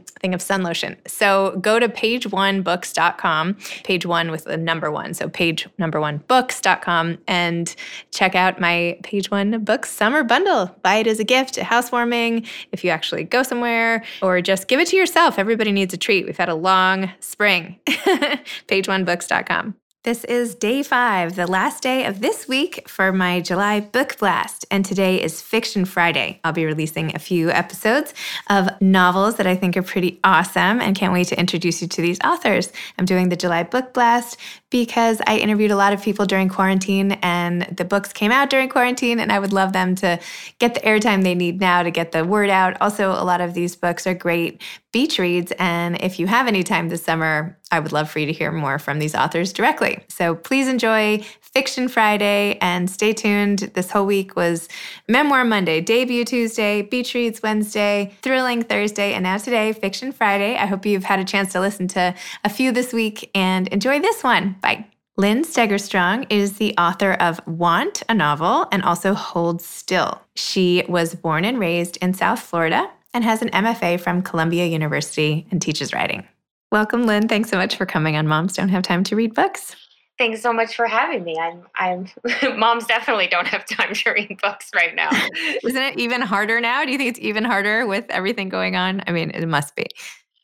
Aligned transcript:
thing 0.00 0.34
of 0.34 0.42
sun 0.42 0.62
lotion. 0.62 0.96
So 1.06 1.58
go 1.60 1.78
to 1.78 1.88
pageonebooks.com, 1.88 3.56
page 3.84 4.06
one 4.06 4.30
with 4.30 4.44
the 4.44 4.56
number 4.56 4.90
one. 4.90 5.14
So 5.14 5.28
page 5.28 5.68
number 5.78 6.00
one 6.00 6.18
books.com 6.28 7.18
and 7.26 7.74
check 8.10 8.34
out 8.34 8.60
my 8.60 8.98
page 9.02 9.30
one 9.30 9.64
books 9.64 9.90
summer 9.90 10.22
bundle. 10.22 10.74
Buy 10.82 10.96
it 10.96 11.06
as 11.06 11.20
a 11.20 11.24
gift, 11.24 11.58
a 11.58 11.64
housewarming, 11.64 12.46
if 12.72 12.84
you 12.84 12.90
actually 12.90 13.24
go 13.24 13.42
somewhere, 13.42 14.04
or 14.22 14.40
just 14.40 14.68
give 14.68 14.80
it 14.80 14.88
to 14.88 14.96
yourself. 14.96 15.38
Everybody 15.38 15.72
needs 15.72 15.92
a 15.94 15.98
treat. 15.98 16.26
We've 16.26 16.36
had 16.36 16.48
a 16.48 16.54
long 16.54 17.10
spring. 17.20 17.78
pageonebooks.com. 17.86 19.74
This 20.04 20.24
is 20.24 20.56
day 20.56 20.82
five, 20.82 21.36
the 21.36 21.46
last 21.46 21.80
day 21.80 22.06
of 22.06 22.20
this 22.20 22.48
week 22.48 22.88
for 22.88 23.12
my 23.12 23.40
July 23.40 23.78
book 23.78 24.18
blast. 24.18 24.64
And 24.68 24.84
today 24.84 25.22
is 25.22 25.40
Fiction 25.40 25.84
Friday. 25.84 26.40
I'll 26.42 26.52
be 26.52 26.64
releasing 26.64 27.14
a 27.14 27.20
few 27.20 27.52
episodes 27.52 28.12
of 28.50 28.68
novels 28.80 29.36
that 29.36 29.46
I 29.46 29.54
think 29.54 29.76
are 29.76 29.82
pretty 29.82 30.18
awesome 30.24 30.80
and 30.80 30.96
can't 30.96 31.12
wait 31.12 31.28
to 31.28 31.38
introduce 31.38 31.80
you 31.80 31.86
to 31.86 32.02
these 32.02 32.18
authors. 32.24 32.72
I'm 32.98 33.04
doing 33.04 33.28
the 33.28 33.36
July 33.36 33.62
book 33.62 33.94
blast 33.94 34.38
because 34.72 35.20
I 35.26 35.36
interviewed 35.36 35.70
a 35.70 35.76
lot 35.76 35.92
of 35.92 36.02
people 36.02 36.24
during 36.24 36.48
quarantine 36.48 37.12
and 37.22 37.62
the 37.76 37.84
books 37.84 38.12
came 38.12 38.32
out 38.32 38.48
during 38.48 38.70
quarantine, 38.70 39.20
and 39.20 39.30
I 39.30 39.38
would 39.38 39.52
love 39.52 39.74
them 39.74 39.94
to 39.96 40.18
get 40.58 40.72
the 40.74 40.80
airtime 40.80 41.22
they 41.22 41.34
need 41.34 41.60
now 41.60 41.82
to 41.82 41.90
get 41.90 42.12
the 42.12 42.24
word 42.24 42.48
out. 42.48 42.80
Also, 42.80 43.10
a 43.10 43.22
lot 43.22 43.42
of 43.42 43.52
these 43.52 43.76
books 43.76 44.06
are 44.06 44.14
great 44.14 44.62
beach 44.92 45.18
reads. 45.18 45.52
And 45.58 46.00
if 46.02 46.18
you 46.18 46.26
have 46.26 46.46
any 46.46 46.62
time 46.62 46.88
this 46.88 47.02
summer, 47.02 47.58
I 47.70 47.80
would 47.80 47.92
love 47.92 48.10
for 48.10 48.18
you 48.18 48.26
to 48.26 48.32
hear 48.32 48.52
more 48.52 48.78
from 48.78 48.98
these 48.98 49.14
authors 49.14 49.52
directly. 49.52 50.04
So 50.08 50.34
please 50.34 50.68
enjoy 50.68 51.24
Fiction 51.40 51.88
Friday 51.88 52.58
and 52.60 52.90
stay 52.90 53.12
tuned. 53.12 53.60
This 53.74 53.90
whole 53.90 54.06
week 54.06 54.36
was 54.36 54.68
Memoir 55.08 55.44
Monday, 55.44 55.80
Debut 55.80 56.24
Tuesday, 56.24 56.82
Beach 56.82 57.14
Reads 57.14 57.42
Wednesday, 57.42 58.14
Thrilling 58.22 58.62
Thursday, 58.62 59.14
and 59.14 59.22
now 59.22 59.38
today, 59.38 59.72
Fiction 59.72 60.12
Friday. 60.12 60.56
I 60.56 60.66
hope 60.66 60.84
you've 60.84 61.04
had 61.04 61.18
a 61.18 61.24
chance 61.24 61.52
to 61.52 61.60
listen 61.60 61.88
to 61.88 62.14
a 62.44 62.48
few 62.50 62.72
this 62.72 62.92
week 62.92 63.30
and 63.34 63.68
enjoy 63.68 64.00
this 64.00 64.22
one. 64.22 64.56
Bye. 64.62 64.86
Lynn 65.18 65.44
Steger 65.44 65.76
Strong 65.76 66.24
is 66.30 66.54
the 66.54 66.74
author 66.78 67.12
of 67.12 67.46
Want, 67.46 68.02
a 68.08 68.14
novel, 68.14 68.66
and 68.72 68.82
also 68.82 69.12
Hold 69.12 69.60
Still. 69.60 70.22
She 70.36 70.84
was 70.88 71.14
born 71.14 71.44
and 71.44 71.58
raised 71.58 71.98
in 71.98 72.14
South 72.14 72.40
Florida 72.40 72.90
and 73.12 73.22
has 73.22 73.42
an 73.42 73.50
MFA 73.50 74.00
from 74.00 74.22
Columbia 74.22 74.64
University 74.66 75.46
and 75.50 75.60
teaches 75.60 75.92
writing. 75.92 76.26
Welcome, 76.70 77.04
Lynn. 77.04 77.28
Thanks 77.28 77.50
so 77.50 77.58
much 77.58 77.76
for 77.76 77.84
coming 77.84 78.16
on 78.16 78.26
Moms 78.26 78.54
Don't 78.54 78.70
Have 78.70 78.82
Time 78.82 79.04
to 79.04 79.16
Read 79.16 79.34
Books. 79.34 79.76
Thanks 80.16 80.40
so 80.40 80.52
much 80.52 80.76
for 80.76 80.86
having 80.86 81.24
me. 81.24 81.36
I'm 81.38 81.66
I'm 81.76 82.06
moms 82.58 82.86
definitely 82.86 83.26
don't 83.26 83.46
have 83.46 83.64
time 83.66 83.92
to 83.92 84.12
read 84.12 84.40
books 84.40 84.70
right 84.74 84.94
now. 84.94 85.10
Isn't 85.64 85.82
it 85.82 85.98
even 85.98 86.20
harder 86.20 86.60
now? 86.60 86.84
Do 86.84 86.92
you 86.92 86.98
think 86.98 87.10
it's 87.10 87.18
even 87.18 87.44
harder 87.44 87.86
with 87.86 88.04
everything 88.08 88.48
going 88.48 88.76
on? 88.76 89.02
I 89.06 89.12
mean, 89.12 89.30
it 89.30 89.46
must 89.46 89.74
be. 89.74 89.86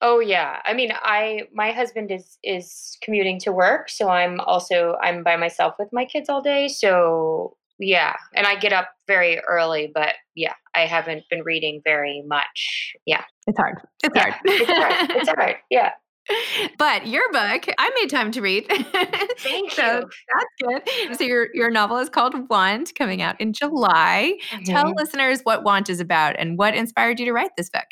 Oh 0.01 0.21
yeah. 0.21 0.61
I 0.65 0.75
mean, 0.75 0.93
I 0.95 1.43
my 1.53 1.73
husband 1.73 2.11
is 2.13 2.39
is 2.45 2.97
commuting 3.03 3.39
to 3.41 3.53
work, 3.53 3.89
so 3.89 4.09
I'm 4.09 4.39
also 4.41 4.97
I'm 5.03 5.25
by 5.25 5.37
myself 5.37 5.75
with 5.79 5.89
my 5.93 6.05
kids 6.05 6.29
all 6.29 6.41
day. 6.41 6.69
So 6.69 7.57
yeah, 7.81 8.15
and 8.35 8.47
I 8.47 8.57
get 8.57 8.73
up 8.73 8.91
very 9.07 9.39
early, 9.41 9.91
but 9.93 10.15
yeah, 10.35 10.55
I 10.75 10.81
haven't 10.87 11.25
been 11.31 11.43
reading 11.45 11.81
very 11.85 12.23
much. 12.27 12.93
Yeah. 13.07 13.23
It's 13.47 13.59
hard. 13.59 13.77
It's 14.05 14.15
yeah, 14.17 14.23
hard. 14.23 14.35
it's 14.45 14.71
hard. 14.71 15.11
It's 15.17 15.29
hard. 15.37 15.57
Yeah. 15.71 15.93
But 16.77 17.07
your 17.07 17.23
book, 17.33 17.65
I 17.79 17.91
made 18.01 18.11
time 18.11 18.31
to 18.33 18.43
read. 18.43 18.67
Thank 19.39 19.71
so 19.73 20.01
you. 20.01 20.11
that's 20.35 20.85
good. 21.09 21.17
So 21.19 21.25
your 21.31 21.49
your 21.55 21.71
novel 21.71 21.97
is 21.99 22.09
called 22.09 22.49
Want, 22.51 22.95
coming 22.95 23.23
out 23.23 23.41
in 23.41 23.53
July. 23.53 24.35
Tell 24.65 24.85
Mhm. 24.93 24.95
listeners 24.97 25.41
what 25.45 25.65
Want 25.65 25.89
is 25.89 26.01
about 26.01 26.37
and 26.39 26.59
what 26.59 26.75
inspired 26.75 27.19
you 27.19 27.27
to 27.27 27.33
write 27.33 27.53
this 27.57 27.71
book. 27.71 27.87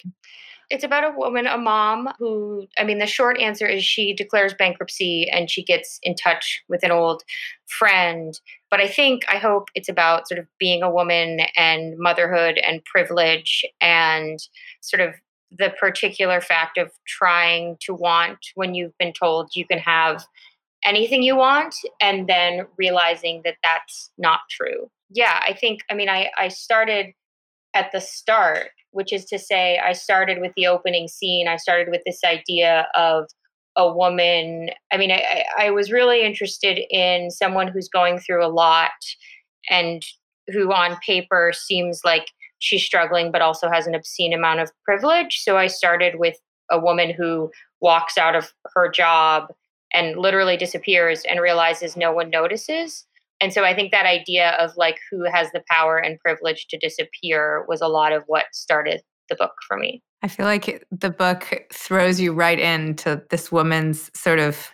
It's 0.69 0.85
about 0.85 1.05
a 1.05 1.17
woman, 1.17 1.47
a 1.47 1.57
mom 1.57 2.09
who, 2.19 2.67
I 2.77 2.85
mean, 2.85 2.99
the 2.99 3.07
short 3.07 3.39
answer 3.39 3.67
is 3.67 3.85
she 3.85 4.13
declares 4.13 4.53
bankruptcy 4.53 5.29
and 5.31 5.51
she 5.51 5.63
gets 5.63 6.01
in 6.03 6.17
touch 6.17 6.63
with 6.69 6.83
an 6.83 6.91
old 6.91 7.23
friend. 7.67 8.39
But 8.71 8.81
I 8.81 8.89
think, 8.89 9.23
I 9.29 9.37
hope 9.37 9.69
it's 9.75 9.89
about 9.89 10.27
sort 10.27 10.41
of 10.41 10.47
being 10.59 10.83
a 10.83 10.91
woman 10.91 11.41
and 11.57 11.97
motherhood 11.99 12.59
and 12.59 12.85
privilege 12.85 13.65
and 13.81 14.41
sort 14.81 15.01
of 15.01 15.15
the 15.57 15.73
particular 15.79 16.41
fact 16.41 16.79
of 16.79 16.91
trying 17.07 17.77
to 17.81 17.95
want 17.95 18.39
when 18.57 18.75
you've 18.75 18.97
been 18.99 19.13
told 19.13 19.55
you 19.55 19.65
can 19.67 19.79
have 19.79 20.27
anything 20.85 21.23
you 21.23 21.37
want 21.37 21.75
and 22.01 22.29
then 22.29 22.67
realizing 22.77 23.41
that 23.45 23.57
that's 23.63 24.11
not 24.19 24.41
true. 24.51 24.91
Yeah, 25.11 25.41
I 25.47 25.53
think, 25.53 25.81
I 25.91 25.95
mean, 25.95 26.09
I, 26.09 26.31
I 26.37 26.49
started 26.49 27.13
at 27.75 27.93
the 27.93 28.01
start, 28.01 28.71
which 28.97 29.13
is 29.13 29.27
to 29.27 29.39
say, 29.39 29.79
I 29.79 29.93
started 29.93 30.41
with 30.41 30.53
the 30.57 30.67
opening 30.67 31.07
scene. 31.07 31.49
I 31.49 31.57
started 31.57 31.89
with 31.91 32.01
this 32.07 32.21
idea 32.25 32.89
of 32.95 33.27
a 33.77 33.93
woman. 33.93 34.71
I 34.91 34.97
mean, 34.97 35.13
I, 35.13 35.45
I 35.59 35.71
was 35.71 35.93
really 35.93 36.25
interested 36.25 36.81
in 36.91 37.31
someone 37.31 37.69
who's 37.69 37.91
going 37.91 38.19
through 38.19 38.45
a 38.45 38.49
lot 38.49 38.91
and 39.69 40.03
who 40.49 40.73
on 40.73 40.97
paper 41.05 41.53
seems 41.55 42.01
like 42.07 42.29
she's 42.59 42.85
struggling, 42.85 43.31
but 43.31 43.43
also 43.43 43.69
has 43.71 43.87
an 43.87 43.95
obscene 43.95 44.33
amount 44.33 44.61
of 44.61 44.73
privilege. 44.83 45.43
So 45.43 45.59
I 45.59 45.67
started 45.67 46.15
with 46.19 46.37
a 46.71 46.81
woman 46.81 47.11
who 47.11 47.51
walks 47.83 48.17
out 48.17 48.35
of 48.35 48.51
her 48.75 48.91
job 48.91 49.49
and 49.93 50.17
literally 50.17 50.57
disappears 50.57 51.23
and 51.29 51.39
realizes 51.39 51.99
no 51.99 52.13
one 52.13 52.31
notices. 52.31 53.05
And 53.41 53.53
so 53.53 53.65
I 53.65 53.75
think 53.75 53.93
that 53.93 54.07
idea 54.07 54.53
of 54.53 54.71
like 54.77 54.99
who 55.11 55.25
has 55.25 55.51
the 55.53 55.63
power 55.71 55.99
and 55.99 56.19
privilege 56.21 56.67
to 56.69 56.79
disappear 56.79 57.65
was 57.69 57.81
a 57.81 57.89
lot 57.89 58.13
of 58.13 58.23
what 58.27 58.47
started 58.53 59.03
the 59.29 59.37
book 59.37 59.53
for 59.67 59.77
me. 59.77 60.03
I 60.23 60.29
feel 60.29 60.47
like 60.47 60.85
the 60.91 61.11
book 61.11 61.67
throws 61.73 62.21
you 62.21 62.33
right 62.33 62.59
into 62.59 63.23
this 63.31 63.53
woman's 63.53 64.11
sort 64.19 64.39
of 64.39 64.71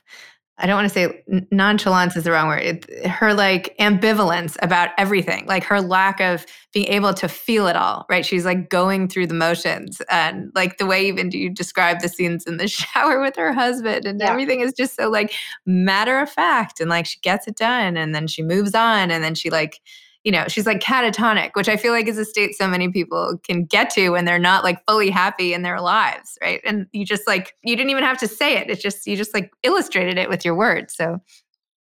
I 0.58 0.66
don't 0.66 0.76
want 0.76 0.92
to 0.92 0.94
say 0.94 1.24
nonchalance 1.50 2.14
is 2.14 2.24
the 2.24 2.30
wrong 2.30 2.46
word. 2.46 2.62
It, 2.62 3.06
her 3.06 3.32
like 3.34 3.74
ambivalence 3.80 4.56
about 4.62 4.90
everything, 4.98 5.46
like 5.46 5.64
her 5.64 5.80
lack 5.80 6.20
of 6.20 6.44
being 6.72 6.86
able 6.86 7.14
to 7.14 7.28
feel 7.28 7.66
it 7.66 7.74
all, 7.74 8.04
right? 8.10 8.24
She's 8.24 8.44
like 8.44 8.68
going 8.68 9.08
through 9.08 9.26
the 9.28 9.34
motions 9.34 10.00
and 10.10 10.52
like 10.54 10.78
the 10.78 10.86
way 10.86 11.06
even 11.06 11.30
do 11.30 11.38
you 11.38 11.50
describe 11.50 12.00
the 12.00 12.08
scenes 12.08 12.46
in 12.46 12.58
the 12.58 12.68
shower 12.78 13.20
with 13.20 13.34
her 13.36 13.52
husband 13.52 14.04
and 14.04 14.20
Yeah. 14.20 14.30
everything 14.30 14.60
is 14.60 14.72
just 14.72 14.94
so 14.94 15.08
like 15.10 15.32
matter 15.66 16.18
of 16.20 16.30
fact 16.30 16.80
and 16.80 16.90
like 16.90 17.06
she 17.06 17.18
gets 17.20 17.48
it 17.48 17.56
done 17.56 17.96
and 17.96 18.14
then 18.14 18.26
she 18.26 18.42
moves 18.42 18.74
on 18.74 19.10
and 19.10 19.24
then 19.24 19.34
she 19.34 19.50
like 19.50 19.80
you 20.24 20.30
know, 20.30 20.44
she's 20.48 20.66
like 20.66 20.80
catatonic, 20.80 21.50
which 21.54 21.68
I 21.68 21.76
feel 21.76 21.92
like 21.92 22.06
is 22.06 22.18
a 22.18 22.24
state 22.24 22.54
so 22.54 22.68
many 22.68 22.88
people 22.88 23.38
can 23.42 23.64
get 23.64 23.90
to 23.90 24.10
when 24.10 24.24
they're 24.24 24.38
not 24.38 24.62
like 24.62 24.80
fully 24.88 25.10
happy 25.10 25.52
in 25.52 25.62
their 25.62 25.80
lives, 25.80 26.38
right? 26.40 26.60
And 26.64 26.86
you 26.92 27.04
just 27.04 27.26
like 27.26 27.56
you 27.62 27.76
didn't 27.76 27.90
even 27.90 28.04
have 28.04 28.18
to 28.18 28.28
say 28.28 28.56
it. 28.56 28.70
It's 28.70 28.82
just 28.82 29.06
you 29.06 29.16
just 29.16 29.34
like 29.34 29.52
illustrated 29.62 30.18
it 30.18 30.28
with 30.28 30.44
your 30.44 30.54
words. 30.54 30.94
So 30.94 31.20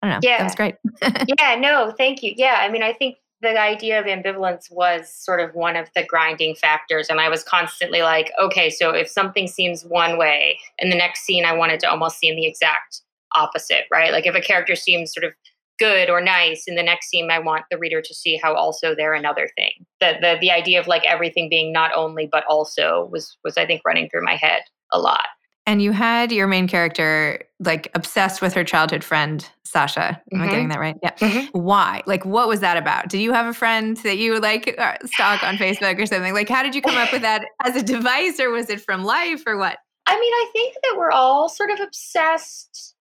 I 0.01 0.07
don't 0.07 0.21
know. 0.21 0.27
Yeah. 0.27 0.37
That 0.37 0.43
was 0.43 0.55
great. 0.55 0.75
yeah, 1.39 1.55
no, 1.55 1.91
thank 1.97 2.21
you. 2.21 2.33
Yeah, 2.35 2.59
I 2.61 2.69
mean, 2.69 2.83
I 2.83 2.93
think 2.93 3.17
the 3.41 3.59
idea 3.59 3.99
of 3.99 4.05
ambivalence 4.05 4.71
was 4.71 5.11
sort 5.11 5.39
of 5.39 5.53
one 5.53 5.75
of 5.75 5.89
the 5.95 6.03
grinding 6.03 6.55
factors. 6.55 7.07
And 7.09 7.19
I 7.19 7.29
was 7.29 7.43
constantly 7.43 8.01
like, 8.01 8.31
okay, 8.41 8.69
so 8.69 8.91
if 8.91 9.07
something 9.07 9.47
seems 9.47 9.83
one 9.85 10.17
way, 10.17 10.59
in 10.79 10.89
the 10.89 10.95
next 10.95 11.23
scene, 11.23 11.45
I 11.45 11.53
wanted 11.53 11.79
to 11.81 11.89
almost 11.89 12.17
seem 12.17 12.35
the 12.35 12.47
exact 12.47 13.01
opposite, 13.35 13.85
right? 13.91 14.11
Like 14.11 14.25
if 14.25 14.35
a 14.35 14.41
character 14.41 14.75
seems 14.75 15.13
sort 15.13 15.23
of 15.23 15.33
good 15.79 16.09
or 16.09 16.19
nice 16.21 16.63
in 16.67 16.75
the 16.75 16.83
next 16.83 17.09
scene 17.09 17.29
i 17.31 17.39
want 17.39 17.65
the 17.71 17.77
reader 17.77 18.01
to 18.01 18.13
see 18.13 18.37
how 18.37 18.53
also 18.53 18.95
they're 18.95 19.13
another 19.13 19.49
thing 19.55 19.71
the, 19.99 20.13
the 20.21 20.37
the 20.41 20.51
idea 20.51 20.79
of 20.79 20.87
like 20.87 21.05
everything 21.05 21.49
being 21.49 21.71
not 21.71 21.91
only 21.95 22.27
but 22.31 22.43
also 22.49 23.07
was 23.11 23.37
was 23.43 23.57
i 23.57 23.65
think 23.65 23.81
running 23.85 24.09
through 24.09 24.23
my 24.23 24.35
head 24.35 24.61
a 24.91 24.99
lot 24.99 25.27
And 25.67 25.81
you 25.81 25.91
had 25.91 26.31
your 26.31 26.47
main 26.47 26.67
character 26.67 27.43
like 27.59 27.89
obsessed 27.93 28.41
with 28.41 28.53
her 28.53 28.63
childhood 28.63 29.03
friend, 29.03 29.45
Sasha. 29.65 30.21
Am 30.31 30.41
I 30.41 30.45
Mhm. 30.47 30.51
getting 30.51 30.69
that 30.69 30.79
right? 30.79 30.95
Yeah. 31.03 31.11
Mhm. 31.19 31.49
Why? 31.51 32.03
Like, 32.05 32.23
what 32.23 32.47
was 32.47 32.59
that 32.61 32.77
about? 32.77 33.09
Did 33.09 33.19
you 33.19 33.33
have 33.33 33.47
a 33.47 33.53
friend 33.53 33.97
that 33.97 34.17
you 34.17 34.39
like 34.39 34.75
uh, 34.77 34.95
stalk 35.05 35.43
on 35.43 35.57
Facebook 35.63 35.99
or 35.99 36.05
something? 36.05 36.33
Like, 36.33 36.47
how 36.47 36.63
did 36.63 36.73
you 36.73 36.81
come 36.81 36.95
up 36.95 37.11
with 37.11 37.21
that 37.23 37.43
as 37.65 37.75
a 37.75 37.83
device, 37.83 38.39
or 38.39 38.49
was 38.49 38.69
it 38.69 38.79
from 38.79 39.03
life, 39.03 39.43
or 39.45 39.57
what? 39.57 39.79
I 40.05 40.17
mean, 40.17 40.33
I 40.33 40.45
think 40.53 40.75
that 40.83 40.95
we're 40.97 41.11
all 41.11 41.49
sort 41.49 41.69
of 41.71 41.79
obsessed. 41.81 42.95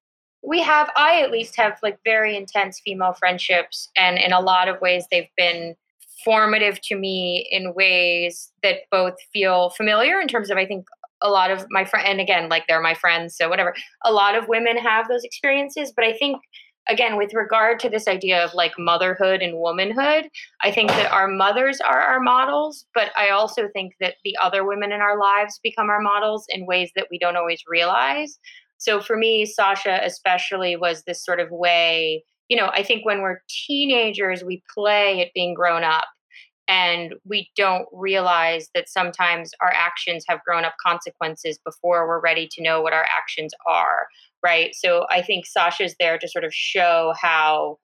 We 0.47 0.63
have, 0.63 0.91
I 0.97 1.21
at 1.23 1.31
least 1.31 1.57
have 1.57 1.79
like 1.83 1.99
very 2.05 2.37
intense 2.37 2.81
female 2.85 3.15
friendships, 3.15 3.91
and 3.97 4.17
in 4.19 4.33
a 4.33 4.41
lot 4.41 4.69
of 4.69 4.81
ways, 4.81 5.07
they've 5.11 5.29
been 5.37 5.75
formative 6.25 6.81
to 6.83 6.97
me 6.97 7.47
in 7.51 7.75
ways 7.75 8.53
that 8.63 8.81
both 8.91 9.15
feel 9.33 9.71
familiar 9.71 10.21
in 10.21 10.29
terms 10.29 10.51
of, 10.51 10.57
I 10.57 10.67
think, 10.67 10.87
a 11.21 11.31
lot 11.31 11.51
of 11.51 11.67
my 11.71 11.85
friend, 11.85 12.07
and 12.07 12.21
again, 12.21 12.49
like 12.49 12.65
they're 12.69 12.81
my 12.81 12.95
friends, 12.95 13.37
so 13.37 13.49
whatever. 13.49 13.75
A 14.05 14.13
lot 14.13 14.37
of 14.37 14.49
women 14.49 14.77
have 14.77 15.09
those 15.09 15.25
experiences, 15.25 15.93
but 15.95 16.05
I 16.05 16.13
think 16.13 16.41
again 16.89 17.17
with 17.17 17.35
regard 17.35 17.79
to 17.81 17.89
this 17.89 18.07
idea 18.07 18.45
of 18.45 18.55
like 18.55 18.73
motherhood 18.79 19.43
and 19.43 19.59
womanhood 19.59 20.29
i 20.63 20.71
think 20.71 20.89
that 20.91 21.11
our 21.11 21.29
mothers 21.29 21.81
are 21.81 22.01
our 22.01 22.21
models 22.21 22.87
but 22.95 23.11
i 23.17 23.31
also 23.31 23.69
think 23.73 23.95
that 24.01 24.15
the 24.25 24.37
other 24.43 24.65
women 24.65 24.93
in 24.93 25.01
our 25.01 25.19
lives 25.19 25.61
become 25.63 25.91
our 25.91 26.01
models 26.01 26.47
in 26.51 26.67
ways 26.67 26.91
that 26.95 27.09
we 27.11 27.19
don't 27.19 27.37
always 27.37 27.63
realize 27.67 28.39
so 28.79 29.01
for 29.01 29.17
me 29.17 29.45
sasha 29.45 30.01
especially 30.05 30.77
was 30.77 31.03
this 31.03 31.25
sort 31.25 31.41
of 31.41 31.51
way 31.51 32.23
you 32.49 32.57
know 32.57 32.71
i 32.73 32.83
think 32.83 33.05
when 33.05 33.23
we're 33.23 33.41
teenagers 33.49 34.43
we 34.45 34.63
play 34.73 35.21
at 35.21 35.33
being 35.35 35.55
grown 35.55 35.85
up 35.85 36.05
and 36.69 37.15
we 37.25 37.49
don't 37.57 37.87
realize 37.93 38.69
that 38.75 38.89
sometimes 38.89 39.53
our 39.61 39.73
actions 39.73 40.25
have 40.29 40.43
grown 40.45 40.65
up 40.65 40.75
consequences 40.85 41.61
before 41.65 42.09
we're 42.09 42.21
ready 42.21 42.49
to 42.51 42.61
know 42.61 42.83
what 42.83 42.93
our 42.93 43.07
actions 43.17 43.53
are 43.69 44.09
right? 44.47 44.75
So 44.77 45.07
I 45.11 45.23
think 45.23 45.45
Sasha's 45.45 45.97
there 45.99 46.19
to 46.19 46.29
sort 46.29 46.45
of 46.45 46.55
show 46.55 47.15
how 47.21 47.79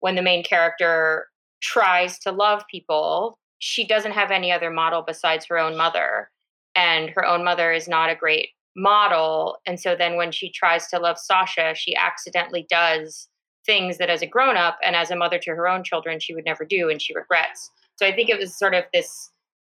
when 0.00 0.16
the 0.16 0.22
main 0.22 0.42
character 0.42 1.26
tries 1.60 2.18
to 2.20 2.32
love 2.32 2.64
people, 2.68 3.38
she 3.60 3.86
doesn't 3.86 4.12
have 4.12 4.32
any 4.32 4.50
other 4.50 4.70
model 4.70 5.04
besides 5.06 5.46
her 5.46 5.58
own 5.58 5.76
mother. 5.76 6.30
And 6.74 7.10
her 7.10 7.24
own 7.24 7.44
mother 7.44 7.72
is 7.72 7.86
not 7.86 8.10
a 8.10 8.16
great 8.16 8.48
model. 8.78 9.58
And 9.66 9.78
so 9.78 9.94
then 9.96 10.16
when 10.16 10.32
she 10.32 10.50
tries 10.50 10.86
to 10.88 10.98
love 10.98 11.18
Sasha, 11.18 11.74
she 11.74 11.94
accidentally 11.96 12.66
does 12.70 13.28
things 13.66 13.98
that 13.98 14.08
as 14.08 14.22
a 14.22 14.26
grown 14.26 14.56
up 14.56 14.78
and 14.82 14.96
as 14.96 15.10
a 15.10 15.16
mother 15.16 15.38
to 15.40 15.50
her 15.50 15.68
own 15.68 15.84
children, 15.84 16.20
she 16.20 16.34
would 16.34 16.44
never 16.44 16.64
do 16.64 16.88
and 16.88 17.02
she 17.02 17.14
regrets. 17.14 17.70
So 17.96 18.06
I 18.06 18.14
think 18.14 18.30
it 18.30 18.38
was 18.38 18.56
sort 18.56 18.74
of 18.74 18.84
this 18.94 19.30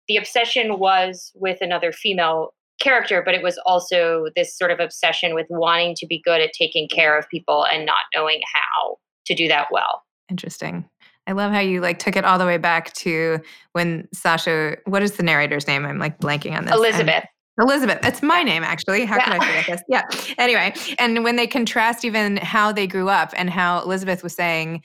the 0.08 0.16
obsession 0.16 0.78
was 0.78 1.32
with 1.34 1.58
another 1.60 1.90
female 1.90 2.54
character, 2.80 3.22
but 3.24 3.34
it 3.34 3.42
was 3.42 3.58
also 3.66 4.26
this 4.36 4.56
sort 4.56 4.70
of 4.70 4.78
obsession 4.78 5.34
with 5.34 5.46
wanting 5.50 5.94
to 5.96 6.06
be 6.06 6.22
good 6.24 6.40
at 6.40 6.52
taking 6.52 6.88
care 6.88 7.18
of 7.18 7.28
people 7.28 7.66
and 7.72 7.86
not 7.86 8.04
knowing 8.14 8.40
how 8.54 8.98
to 9.24 9.34
do 9.34 9.48
that 9.48 9.66
well. 9.72 10.04
Interesting. 10.30 10.88
I 11.26 11.32
love 11.32 11.52
how 11.52 11.58
you 11.58 11.80
like 11.80 11.98
took 11.98 12.14
it 12.14 12.24
all 12.24 12.38
the 12.38 12.46
way 12.46 12.58
back 12.58 12.92
to 12.94 13.40
when 13.72 14.06
Sasha, 14.12 14.76
what 14.84 15.02
is 15.02 15.12
the 15.12 15.24
narrator's 15.24 15.66
name? 15.66 15.84
I'm 15.84 15.98
like 15.98 16.20
blanking 16.20 16.56
on 16.56 16.66
this. 16.66 16.74
Elizabeth. 16.74 17.24
Elizabeth, 17.58 18.00
that's 18.02 18.22
my 18.22 18.42
name 18.42 18.62
actually. 18.64 19.04
How 19.04 19.16
yeah. 19.16 19.24
could 19.24 19.32
I 19.34 19.46
forget 19.46 19.66
this? 19.66 19.82
Yeah. 19.88 20.34
Anyway, 20.38 20.74
and 20.98 21.24
when 21.24 21.36
they 21.36 21.46
contrast 21.46 22.04
even 22.04 22.36
how 22.38 22.72
they 22.72 22.86
grew 22.86 23.08
up 23.08 23.32
and 23.36 23.48
how 23.48 23.80
Elizabeth 23.80 24.22
was 24.22 24.34
saying, 24.34 24.82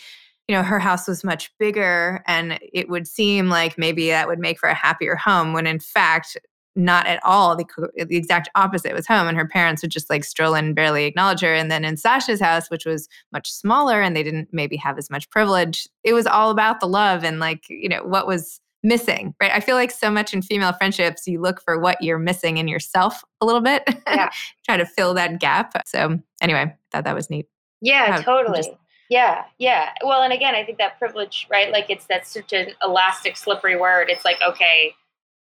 you 0.48 0.56
know, 0.56 0.64
her 0.64 0.80
house 0.80 1.08
was 1.08 1.24
much 1.24 1.52
bigger 1.60 2.24
and 2.28 2.60
it 2.74 2.90
would 2.90 3.08
seem 3.08 3.50
like 3.50 3.78
maybe 3.78 4.10
that 4.10 4.28
would 4.28 4.40
make 4.40 4.60
for 4.60 4.70
a 4.70 4.74
happier 4.74 5.16
home 5.16 5.54
when 5.54 5.68
in 5.68 5.80
fact 5.80 6.38
not 6.76 7.06
at 7.06 7.20
all 7.24 7.56
the, 7.56 7.66
the 8.06 8.16
exact 8.16 8.50
opposite 8.56 8.94
was 8.94 9.06
home 9.06 9.28
and 9.28 9.38
her 9.38 9.48
parents 9.48 9.82
would 9.82 9.92
just 9.92 10.10
like 10.10 10.24
stroll 10.24 10.54
in 10.54 10.66
and 10.66 10.76
barely 10.76 11.06
acknowledge 11.06 11.42
her 11.42 11.54
and 11.54 11.70
then 11.70 11.84
in 11.84 11.98
sasha's 11.98 12.40
house 12.40 12.70
which 12.70 12.86
was 12.86 13.10
much 13.34 13.52
smaller 13.52 14.02
and 14.02 14.16
they 14.16 14.24
didn't 14.24 14.48
maybe 14.54 14.78
have 14.78 14.98
as 14.98 15.10
much 15.10 15.30
privilege 15.30 15.88
it 16.06 16.14
was 16.14 16.26
all 16.26 16.50
about 16.50 16.80
the 16.80 16.88
love 16.88 17.26
and 17.26 17.40
like 17.40 17.66
you 17.68 17.90
know 17.90 18.04
what 18.04 18.26
was 18.26 18.62
missing 18.84 19.34
right 19.42 19.52
i 19.52 19.60
feel 19.60 19.76
like 19.76 19.92
so 19.92 20.10
much 20.10 20.34
in 20.34 20.42
female 20.42 20.74
friendships 20.74 21.28
you 21.28 21.40
look 21.40 21.62
for 21.62 21.80
what 21.80 22.02
you're 22.02 22.20
missing 22.20 22.58
in 22.58 22.68
yourself 22.68 23.24
a 23.40 23.46
little 23.46 23.62
bit 23.62 23.84
yeah. 24.08 24.30
try 24.66 24.78
to 24.78 24.86
fill 24.86 25.14
that 25.14 25.40
gap 25.40 25.74
so 25.86 26.20
anyway 26.42 26.62
i 26.62 26.76
thought 26.92 27.04
that 27.04 27.16
was 27.16 27.30
neat 27.30 27.48
yeah 27.82 28.14
How, 28.14 28.22
totally 28.22 28.58
just, 28.58 28.72
yeah, 29.12 29.44
yeah. 29.60 29.90
Well, 30.06 30.24
and 30.24 30.32
again, 30.32 30.56
I 30.56 30.64
think 30.64 30.78
that 30.78 30.98
privilege, 30.98 31.46
right? 31.52 31.70
Like 31.70 31.88
it's 31.90 32.06
that's 32.06 32.32
such 32.32 32.54
an 32.54 32.68
elastic, 32.82 33.36
slippery 33.36 33.76
word. 33.76 34.10
It's 34.10 34.24
like, 34.24 34.38
okay, 34.42 34.94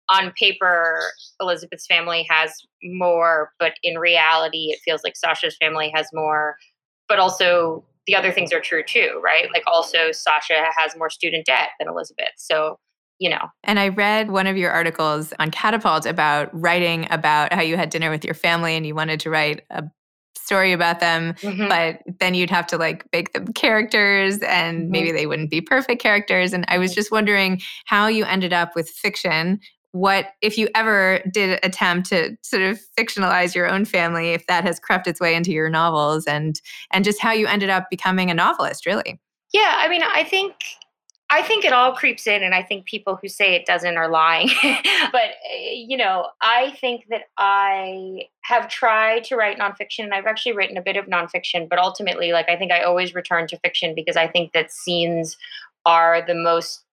on 0.09 0.31
paper, 0.31 1.00
Elizabeth's 1.39 1.86
family 1.86 2.25
has 2.31 2.51
more, 2.83 3.51
but 3.59 3.74
in 3.83 4.00
reality, 4.00 4.71
it 4.71 4.80
feels 4.83 5.03
like 5.03 5.15
Sasha's 5.15 5.56
family 5.57 5.91
has 5.94 6.07
more. 6.13 6.56
But 7.07 7.19
also, 7.19 7.86
the 8.07 8.15
other 8.15 8.31
things 8.31 8.51
are 8.51 8.59
true 8.59 8.83
too, 8.83 9.21
right? 9.24 9.47
Like, 9.53 9.63
also, 9.68 10.12
Sasha 10.12 10.65
has 10.75 10.97
more 10.97 11.12
student 11.12 11.45
debt 11.45 11.69
than 11.77 11.88
Elizabeth. 11.88 12.33
So, 12.38 12.80
you 13.19 13.30
know. 13.30 13.50
And 13.63 13.80
I 13.80 13.89
read 13.89 14.31
one 14.31 14.48
of 14.48 14.57
your 14.57 14.71
articles 14.71 15.33
on 15.39 15.51
Catapult 15.51 16.06
about 16.06 16.50
writing 16.54 17.07
about 17.12 17.54
how 17.54 17.62
you 17.62 17.77
had 17.77 17.89
dinner 17.89 18.10
with 18.10 18.25
your 18.25 18.33
family 18.33 18.75
and 18.75 18.86
you 18.86 18.95
wanted 18.95 19.19
to 19.21 19.30
write 19.30 19.63
a 19.69 19.83
story 20.36 20.71
about 20.71 21.00
them, 21.00 21.33
mm-hmm. 21.36 21.68
but 21.68 22.01
then 22.19 22.33
you'd 22.33 22.50
have 22.50 22.66
to 22.66 22.77
like 22.77 23.06
make 23.13 23.33
them 23.33 23.48
characters 23.54 24.39
and 24.39 24.81
mm-hmm. 24.81 24.92
maybe 24.92 25.12
they 25.12 25.27
wouldn't 25.27 25.51
be 25.51 25.62
perfect 25.62 26.01
characters. 26.01 26.54
And 26.54 26.66
I 26.69 26.80
was 26.80 26.95
just 26.95 27.12
wondering 27.12 27.62
how 27.86 28.07
you 28.07 28.25
ended 28.25 28.54
up 28.54 28.75
with 28.75 28.89
fiction 28.89 29.60
what 29.92 30.33
if 30.42 30.57
you 30.57 30.69
ever 30.75 31.19
did 31.33 31.60
attempt 31.63 32.10
to 32.10 32.38
sort 32.44 32.62
of 32.62 32.80
fictionalize 32.98 33.56
your 33.56 33.68
own 33.68 33.86
family 33.86 34.33
if 34.33 34.45
that 34.45 34.63
has 34.63 34.80
crept 34.80 35.07
its 35.07 35.19
way 35.19 35.33
into 35.33 35.51
your 35.51 35.69
novels 35.69 36.25
and 36.25 36.62
and 36.92 37.04
just 37.04 37.19
how 37.19 37.31
you 37.31 37.48
ended 37.48 37.69
up 37.69 37.89
becoming 37.89 38.30
a 38.30 38.33
novelist 38.33 38.86
really 38.86 39.19
yeah 39.51 39.77
i 39.80 39.88
mean 39.88 40.04
i 40.04 40.24
think 40.24 40.54
i 41.30 41.42
think 41.42 41.66
it 41.66 41.74
all 41.74 41.94
creeps 41.94 42.28
in 42.28 42.44
and 42.44 42.54
i 42.54 42.64
think 42.64 42.86
people 42.86 43.18
who 43.22 43.28
say 43.28 43.54
it 43.56 43.66
doesn't 43.66 43.98
are 43.98 44.10
lying. 44.10 44.50
But 45.12 45.31
eh, 45.52 45.74
you 45.88 45.98
know 45.98 46.28
i 46.42 46.72
think 46.80 47.06
that 47.10 47.24
i 47.38 48.28
have 48.42 48.68
tried 48.68 49.24
to 49.26 49.36
write 49.36 49.58
nonfiction 49.58 50.04
and 50.04 50.14
i've 50.14 50.26
actually 50.26 50.54
written 50.54 50.78
a 50.78 50.81
bit 50.81 50.98
of 50.98 51.06
nonfiction 51.06 51.68
but 51.70 51.80
ultimately 51.80 52.31
like 52.31 52.50
i 52.50 52.56
think 52.56 52.72
i 52.72 52.81
always 52.81 53.16
return 53.16 53.48
to 53.48 53.58
fiction 53.60 53.96
because 53.96 54.18
i 54.18 54.28
think 54.28 54.54
that 54.54 54.72
scenes 54.72 55.38
are 55.86 56.24
the 56.26 56.36
most 56.36 56.84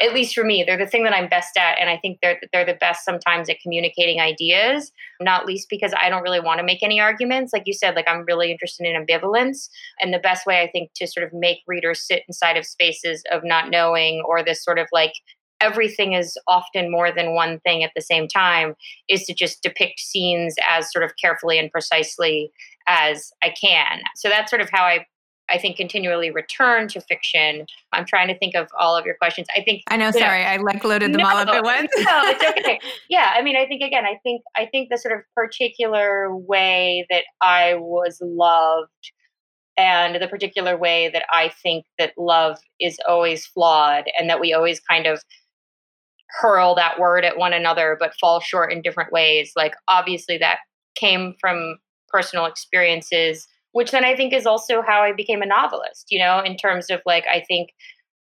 at 0.00 0.14
least 0.14 0.34
for 0.34 0.44
me, 0.44 0.64
they're 0.64 0.78
the 0.78 0.86
thing 0.86 1.04
that 1.04 1.12
I'm 1.12 1.28
best 1.28 1.56
at. 1.56 1.78
And 1.78 1.90
I 1.90 1.98
think 1.98 2.18
they're, 2.22 2.40
they're 2.52 2.64
the 2.64 2.74
best 2.74 3.04
sometimes 3.04 3.48
at 3.50 3.60
communicating 3.60 4.20
ideas, 4.20 4.92
not 5.20 5.46
least 5.46 5.68
because 5.68 5.92
I 6.00 6.08
don't 6.08 6.22
really 6.22 6.40
want 6.40 6.58
to 6.58 6.64
make 6.64 6.82
any 6.82 7.00
arguments. 7.00 7.52
Like 7.52 7.64
you 7.66 7.74
said, 7.74 7.94
like 7.94 8.08
I'm 8.08 8.24
really 8.24 8.50
interested 8.50 8.86
in 8.86 9.04
ambivalence. 9.04 9.68
And 10.00 10.12
the 10.12 10.18
best 10.18 10.46
way 10.46 10.62
I 10.62 10.70
think 10.70 10.90
to 10.96 11.06
sort 11.06 11.26
of 11.26 11.32
make 11.32 11.58
readers 11.66 12.00
sit 12.00 12.22
inside 12.26 12.56
of 12.56 12.64
spaces 12.64 13.22
of 13.30 13.42
not 13.44 13.70
knowing 13.70 14.22
or 14.26 14.42
this 14.42 14.64
sort 14.64 14.78
of 14.78 14.88
like 14.92 15.12
everything 15.60 16.14
is 16.14 16.38
often 16.48 16.90
more 16.90 17.12
than 17.12 17.34
one 17.34 17.60
thing 17.60 17.84
at 17.84 17.92
the 17.94 18.00
same 18.00 18.26
time 18.26 18.74
is 19.08 19.24
to 19.24 19.34
just 19.34 19.62
depict 19.62 20.00
scenes 20.00 20.54
as 20.68 20.90
sort 20.90 21.04
of 21.04 21.12
carefully 21.20 21.58
and 21.58 21.70
precisely 21.70 22.50
as 22.86 23.30
I 23.42 23.52
can. 23.60 24.00
So 24.16 24.30
that's 24.30 24.50
sort 24.50 24.62
of 24.62 24.70
how 24.70 24.84
I 24.84 25.04
I 25.50 25.58
think 25.58 25.76
continually 25.76 26.30
return 26.30 26.88
to 26.88 27.00
fiction. 27.00 27.66
I'm 27.92 28.04
trying 28.04 28.28
to 28.28 28.38
think 28.38 28.54
of 28.54 28.68
all 28.78 28.96
of 28.96 29.04
your 29.04 29.16
questions. 29.16 29.48
I 29.56 29.62
think 29.62 29.82
I 29.88 29.96
know. 29.96 30.10
Sorry, 30.10 30.42
know, 30.42 30.48
I 30.48 30.56
like 30.56 30.84
loaded 30.84 31.12
them 31.12 31.20
no, 31.22 31.28
all 31.28 31.36
up 31.36 31.48
at 31.48 31.64
once. 31.64 31.90
no, 31.96 32.22
it's 32.24 32.58
okay. 32.60 32.80
Yeah, 33.08 33.32
I 33.34 33.42
mean, 33.42 33.56
I 33.56 33.66
think 33.66 33.82
again, 33.82 34.04
I 34.04 34.18
think 34.22 34.42
I 34.56 34.66
think 34.66 34.88
the 34.90 34.98
sort 34.98 35.16
of 35.16 35.24
particular 35.34 36.36
way 36.36 37.06
that 37.10 37.24
I 37.40 37.74
was 37.74 38.18
loved 38.22 39.12
and 39.76 40.20
the 40.20 40.28
particular 40.28 40.76
way 40.76 41.08
that 41.08 41.24
I 41.32 41.50
think 41.62 41.86
that 41.98 42.12
love 42.18 42.58
is 42.80 42.98
always 43.08 43.46
flawed 43.46 44.04
and 44.18 44.28
that 44.28 44.40
we 44.40 44.52
always 44.52 44.80
kind 44.80 45.06
of 45.06 45.22
hurl 46.40 46.74
that 46.76 47.00
word 47.00 47.24
at 47.24 47.38
one 47.38 47.52
another 47.52 47.96
but 47.98 48.14
fall 48.20 48.40
short 48.40 48.72
in 48.72 48.82
different 48.82 49.12
ways. 49.12 49.52
Like 49.56 49.74
obviously 49.88 50.38
that 50.38 50.58
came 50.94 51.34
from 51.40 51.78
personal 52.08 52.44
experiences 52.44 53.46
which 53.72 53.90
then 53.90 54.04
I 54.04 54.16
think 54.16 54.32
is 54.32 54.46
also 54.46 54.82
how 54.82 55.02
I 55.02 55.12
became 55.12 55.42
a 55.42 55.46
novelist, 55.46 56.06
you 56.10 56.18
know, 56.18 56.40
in 56.40 56.56
terms 56.56 56.90
of 56.90 57.00
like, 57.06 57.24
I 57.26 57.44
think 57.46 57.70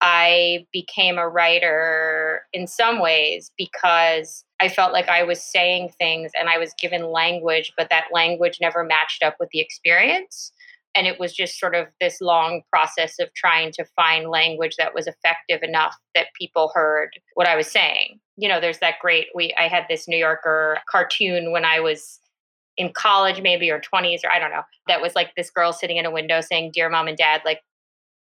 I 0.00 0.66
became 0.72 1.16
a 1.16 1.28
writer 1.28 2.42
in 2.52 2.66
some 2.66 3.00
ways 3.00 3.52
because 3.56 4.44
I 4.60 4.68
felt 4.68 4.92
like 4.92 5.08
I 5.08 5.22
was 5.22 5.40
saying 5.40 5.92
things 5.98 6.32
and 6.38 6.48
I 6.48 6.58
was 6.58 6.74
given 6.80 7.10
language, 7.10 7.72
but 7.76 7.88
that 7.90 8.06
language 8.12 8.58
never 8.60 8.84
matched 8.84 9.22
up 9.22 9.36
with 9.38 9.48
the 9.52 9.60
experience. 9.60 10.52
And 10.94 11.06
it 11.06 11.18
was 11.18 11.32
just 11.32 11.58
sort 11.58 11.74
of 11.74 11.86
this 12.00 12.20
long 12.20 12.62
process 12.70 13.18
of 13.18 13.32
trying 13.34 13.72
to 13.72 13.84
find 13.96 14.28
language 14.28 14.74
that 14.76 14.92
was 14.92 15.06
effective 15.06 15.62
enough 15.62 15.96
that 16.14 16.26
people 16.38 16.70
heard 16.74 17.10
what 17.34 17.46
I 17.46 17.56
was 17.56 17.70
saying. 17.70 18.18
You 18.36 18.48
know, 18.48 18.60
there's 18.60 18.80
that 18.80 18.98
great 19.00 19.28
we 19.34 19.54
I 19.56 19.68
had 19.68 19.86
this 19.88 20.08
New 20.08 20.18
Yorker 20.18 20.78
cartoon 20.90 21.52
when 21.52 21.64
I 21.64 21.80
was 21.80 22.18
in 22.76 22.92
college 22.92 23.42
maybe 23.42 23.70
or 23.70 23.80
20s 23.80 24.20
or 24.24 24.30
I 24.30 24.38
don't 24.38 24.50
know 24.50 24.62
that 24.88 25.00
was 25.00 25.14
like 25.14 25.34
this 25.36 25.50
girl 25.50 25.72
sitting 25.72 25.96
in 25.96 26.06
a 26.06 26.10
window 26.10 26.40
saying 26.40 26.72
dear 26.72 26.88
mom 26.88 27.08
and 27.08 27.16
dad 27.16 27.42
like 27.44 27.60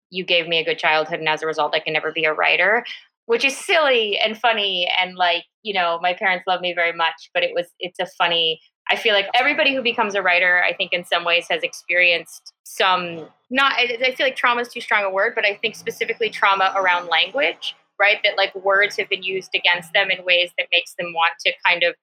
you 0.09 0.23
gave 0.23 0.47
me 0.47 0.59
a 0.59 0.63
good 0.63 0.79
childhood 0.79 1.19
and 1.19 1.27
as 1.27 1.41
a 1.41 1.47
result 1.47 1.73
I 1.75 1.79
can 1.79 1.93
never 1.93 2.11
be 2.11 2.25
a 2.25 2.33
writer 2.33 2.85
which 3.25 3.43
is 3.43 3.57
silly 3.57 4.17
and 4.17 4.37
funny 4.37 4.89
and 4.99 5.15
like 5.15 5.45
you 5.63 5.73
know 5.73 5.99
my 6.01 6.13
parents 6.13 6.45
love 6.47 6.61
me 6.61 6.73
very 6.73 6.93
much 6.93 7.29
but 7.33 7.43
it 7.43 7.51
was 7.53 7.67
it's 7.79 7.99
a 7.99 8.05
funny 8.05 8.59
I 8.89 8.95
feel 8.95 9.13
like 9.13 9.27
everybody 9.33 9.75
who 9.75 9.81
becomes 9.81 10.15
a 10.15 10.21
writer 10.21 10.63
I 10.63 10.73
think 10.73 10.93
in 10.93 11.03
some 11.03 11.25
ways 11.25 11.47
has 11.49 11.63
experienced 11.63 12.53
some 12.63 13.27
not 13.49 13.73
I 13.73 14.13
feel 14.15 14.25
like 14.25 14.35
trauma 14.35 14.61
is 14.61 14.69
too 14.69 14.81
strong 14.81 15.03
a 15.03 15.09
word 15.09 15.33
but 15.35 15.45
I 15.45 15.55
think 15.55 15.75
specifically 15.75 16.29
trauma 16.29 16.73
around 16.75 17.07
language 17.07 17.75
right 17.99 18.19
that 18.23 18.37
like 18.37 18.53
words 18.55 18.95
have 18.97 19.09
been 19.09 19.23
used 19.23 19.51
against 19.55 19.93
them 19.93 20.11
in 20.11 20.23
ways 20.23 20.51
that 20.57 20.67
makes 20.71 20.93
them 20.97 21.13
want 21.13 21.33
to 21.45 21.51
kind 21.65 21.83
of 21.83 21.95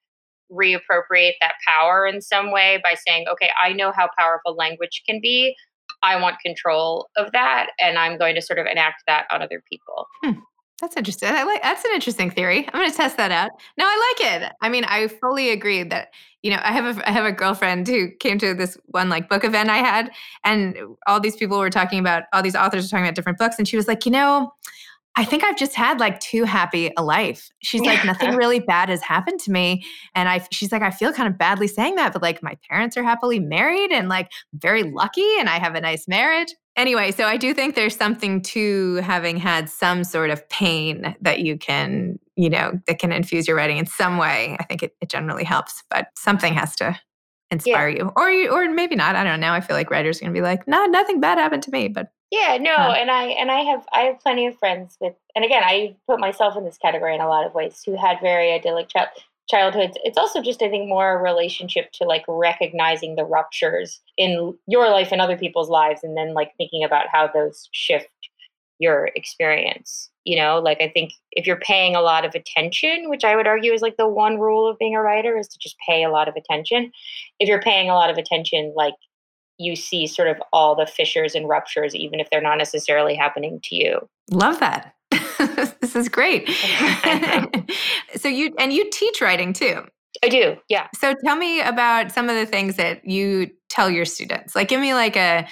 reappropriate 0.55 1.33
that 1.41 1.55
power 1.67 2.07
in 2.07 2.21
some 2.21 2.53
way 2.53 2.81
by 2.83 2.95
saying, 3.07 3.27
okay, 3.31 3.51
I 3.63 3.73
know 3.73 3.93
how 3.93 4.09
powerful 4.19 4.55
language 4.55 5.03
can 5.09 5.21
be. 5.21 5.55
I 6.03 6.21
want 6.21 6.37
control 6.41 7.09
of 7.17 7.33
that, 7.33 7.71
and 7.81 7.99
I'm 7.99 8.19
going 8.19 8.35
to 8.35 8.43
sort 8.43 8.59
of 8.59 8.67
enact 8.67 9.03
that 9.07 9.27
on 9.31 9.43
other 9.43 9.63
people. 9.69 10.07
Hmm. 10.23 10.41
That's 10.81 10.97
interesting. 10.97 11.29
I 11.31 11.45
like 11.45 11.63
that's 11.63 11.85
an 11.85 11.93
interesting 11.95 12.31
theory. 12.31 12.67
I'm 12.67 12.81
going 12.81 12.91
to 12.91 12.97
test 12.97 13.17
that 13.17 13.31
out. 13.31 13.53
No, 13.79 13.87
I 13.87 14.15
like 14.19 14.33
it. 14.33 14.53
I 14.61 14.69
mean, 14.69 14.85
I 14.85 15.07
fully 15.07 15.51
agree 15.51 15.85
that 15.85 16.09
you 16.43 16.51
know 16.51 16.59
I 16.63 16.73
have 16.73 16.99
a 16.99 17.09
I 17.09 17.13
have 17.13 17.25
a 17.25 17.33
girlfriend 17.33 17.87
who 17.87 18.11
came 18.19 18.39
to 18.41 18.55
this 18.55 18.77
one 18.87 19.09
like 19.09 19.29
book 19.29 19.45
event 19.45 19.71
I 19.71 19.79
had, 19.79 20.11
and 20.45 20.77
all 21.07 21.21
these 21.21 21.37
people 21.37 21.59
were 21.59 21.71
talking 21.71 22.01
about 22.01 22.25
all 22.33 22.43
these 22.43 22.57
authors 22.57 22.85
were 22.85 22.89
talking 22.89 23.07
about 23.07 23.15
different 23.15 23.39
books, 23.39 23.57
and 23.57 23.69
she 23.69 23.77
was 23.77 23.87
like, 23.87 24.05
you 24.05 24.11
know, 24.11 24.53
I 25.17 25.25
think 25.25 25.45
I've 25.45 25.57
just 25.57 25.75
had 25.75 26.01
like 26.01 26.19
too 26.19 26.45
happy 26.45 26.91
a 26.97 27.03
life. 27.03 27.49
She's 27.63 27.83
like, 27.83 28.05
nothing 28.05 28.35
really 28.37 28.59
bad 28.59 28.89
has 28.89 29.01
happened 29.01 29.41
to 29.41 29.53
me. 29.53 29.85
And 30.15 30.29
I, 30.29 30.45
she's 30.51 30.73
like, 30.73 30.83
I 30.83 30.91
feel 30.91 31.13
kind 31.13 31.29
of 31.29 31.39
badly 31.39 31.69
saying 31.69 31.95
that, 31.97 32.13
but 32.13 32.23
like 32.23 32.43
my 32.43 32.57
parents 32.69 32.97
are 32.97 33.05
happily 33.05 33.39
married 33.39 33.93
and 33.93 34.09
like 34.09 34.31
very 34.55 34.83
lucky 34.83 35.27
and 35.39 35.49
I 35.49 35.59
have 35.59 35.77
a 35.77 35.81
nice 35.81 36.09
marriage. 36.09 36.53
Anyway, 36.77 37.13
so 37.13 37.25
I 37.25 37.37
do 37.37 37.55
think 37.55 37.77
there's 37.77 37.97
something 37.97 38.43
to 38.43 38.97
having 38.97 39.37
had 39.37 39.71
some 39.71 40.03
sort 40.03 40.31
of 40.31 40.49
pain 40.49 41.15
that 41.21 41.41
you 41.41 41.57
can, 41.57 42.19
you 42.35 42.51
know, 42.51 42.81
that 42.89 42.99
can 42.99 43.13
infuse 43.13 43.47
your 43.47 43.57
writing 43.57 43.79
in 43.79 43.87
some 43.87 44.19
way. 44.19 44.57
I 44.59 44.65
think 44.65 44.83
it, 44.83 44.97
it 45.01 45.09
generally 45.09 45.45
helps, 45.45 45.85
but 45.89 46.09
something 46.17 46.53
has 46.55 46.75
to 46.77 46.99
inspire 47.55 47.89
yeah. 47.89 48.05
you 48.05 48.13
or 48.17 48.31
you 48.31 48.51
or 48.51 48.71
maybe 48.71 48.95
not 48.95 49.17
i 49.17 49.25
don't 49.25 49.33
know 49.33 49.47
now 49.47 49.55
i 49.55 49.61
feel 49.61 49.77
like 49.77 49.91
writers 49.91 50.19
are 50.19 50.21
going 50.21 50.35
to 50.35 50.39
be 50.39 50.43
like 50.43 50.67
no 50.69 50.85
nothing 50.87 51.21
bad 51.21 51.39
happened 51.39 51.63
to 51.63 51.71
me 51.71 51.89
but 51.89 52.13
yeah, 52.35 52.59
no, 52.61 52.75
uh, 52.75 52.95
and 52.99 53.13
I 53.13 53.27
and 53.27 53.49
I 53.49 53.61
have 53.61 53.87
I 53.93 54.01
have 54.03 54.19
plenty 54.19 54.47
of 54.47 54.59
friends 54.59 54.97
with, 55.01 55.15
and 55.37 55.45
again, 55.45 55.63
I 55.65 55.95
put 56.09 56.19
myself 56.19 56.57
in 56.57 56.65
this 56.65 56.79
category 56.79 57.15
in 57.15 57.21
a 57.21 57.29
lot 57.29 57.47
of 57.47 57.55
ways 57.55 57.81
who 57.87 57.97
had 57.97 58.21
very 58.21 58.51
idyllic 58.53 58.89
child 58.89 59.09
childhoods. 59.49 59.97
It's 60.03 60.19
also 60.19 60.43
just 60.43 60.61
I 60.61 60.69
think 60.69 60.89
more 60.89 61.13
a 61.13 61.23
relationship 61.23 61.93
to 61.93 62.05
like 62.05 62.25
recognizing 62.27 63.15
the 63.15 63.25
ruptures 63.25 64.01
in 64.17 64.59
your 64.67 64.91
life 64.91 65.13
and 65.13 65.21
other 65.21 65.39
people's 65.39 65.69
lives, 65.69 66.01
and 66.03 66.17
then 66.17 66.35
like 66.35 66.51
thinking 66.57 66.83
about 66.83 67.07
how 67.09 67.29
those 67.29 67.69
shift 67.71 68.09
your 68.79 69.11
experience. 69.15 70.11
You 70.25 70.39
know, 70.39 70.59
like 70.59 70.81
I 70.81 70.89
think 70.89 71.13
if 71.33 71.47
you're 71.47 71.61
paying 71.61 71.95
a 71.95 72.01
lot 72.01 72.25
of 72.25 72.35
attention, 72.35 73.11
which 73.11 73.25
I 73.25 73.37
would 73.37 73.47
argue 73.47 73.73
is 73.73 73.83
like 73.83 73.97
the 73.97 74.09
one 74.09 74.39
rule 74.39 74.69
of 74.69 74.79
being 74.79 74.95
a 74.95 75.03
writer 75.03 75.37
is 75.37 75.49
to 75.49 75.59
just 75.61 75.77
pay 75.87 76.03
a 76.03 76.11
lot 76.11 76.29
of 76.29 76.35
attention. 76.35 76.91
If 77.39 77.49
you're 77.49 77.61
paying 77.61 77.91
a 77.91 77.95
lot 77.95 78.11
of 78.11 78.17
attention, 78.17 78.73
like 78.75 78.95
you 79.59 79.77
see 79.77 80.07
sort 80.07 80.29
of 80.29 80.43
all 80.53 80.75
the 80.75 80.87
fissures 80.87 81.35
and 81.35 81.49
ruptures, 81.49 81.95
even 81.95 82.21
if 82.21 82.29
they're 82.31 82.41
not 82.41 82.59
necessarily 82.59 83.15
happening 83.15 83.61
to 83.65 83.75
you. 83.75 84.09
Love 84.31 84.59
that. 84.61 84.95
this 85.81 85.95
is 85.95 86.09
great. 86.09 86.49
so 88.17 88.29
you 88.29 88.55
and 88.59 88.73
you 88.73 88.91
teach 88.91 89.21
writing 89.21 89.53
too. 89.53 89.85
I 90.23 90.29
do, 90.29 90.57
yeah. 90.69 90.87
So 90.95 91.15
tell 91.25 91.37
me 91.37 91.61
about 91.61 92.13
some 92.13 92.29
of 92.29 92.37
the 92.37 92.47
things 92.47 92.77
that 92.77 93.05
you 93.05 93.51
tell 93.69 93.91
your 93.91 94.05
students. 94.05 94.55
Like 94.55 94.69
give 94.69 94.81
me 94.81 94.95
like 94.95 95.17
a 95.17 95.47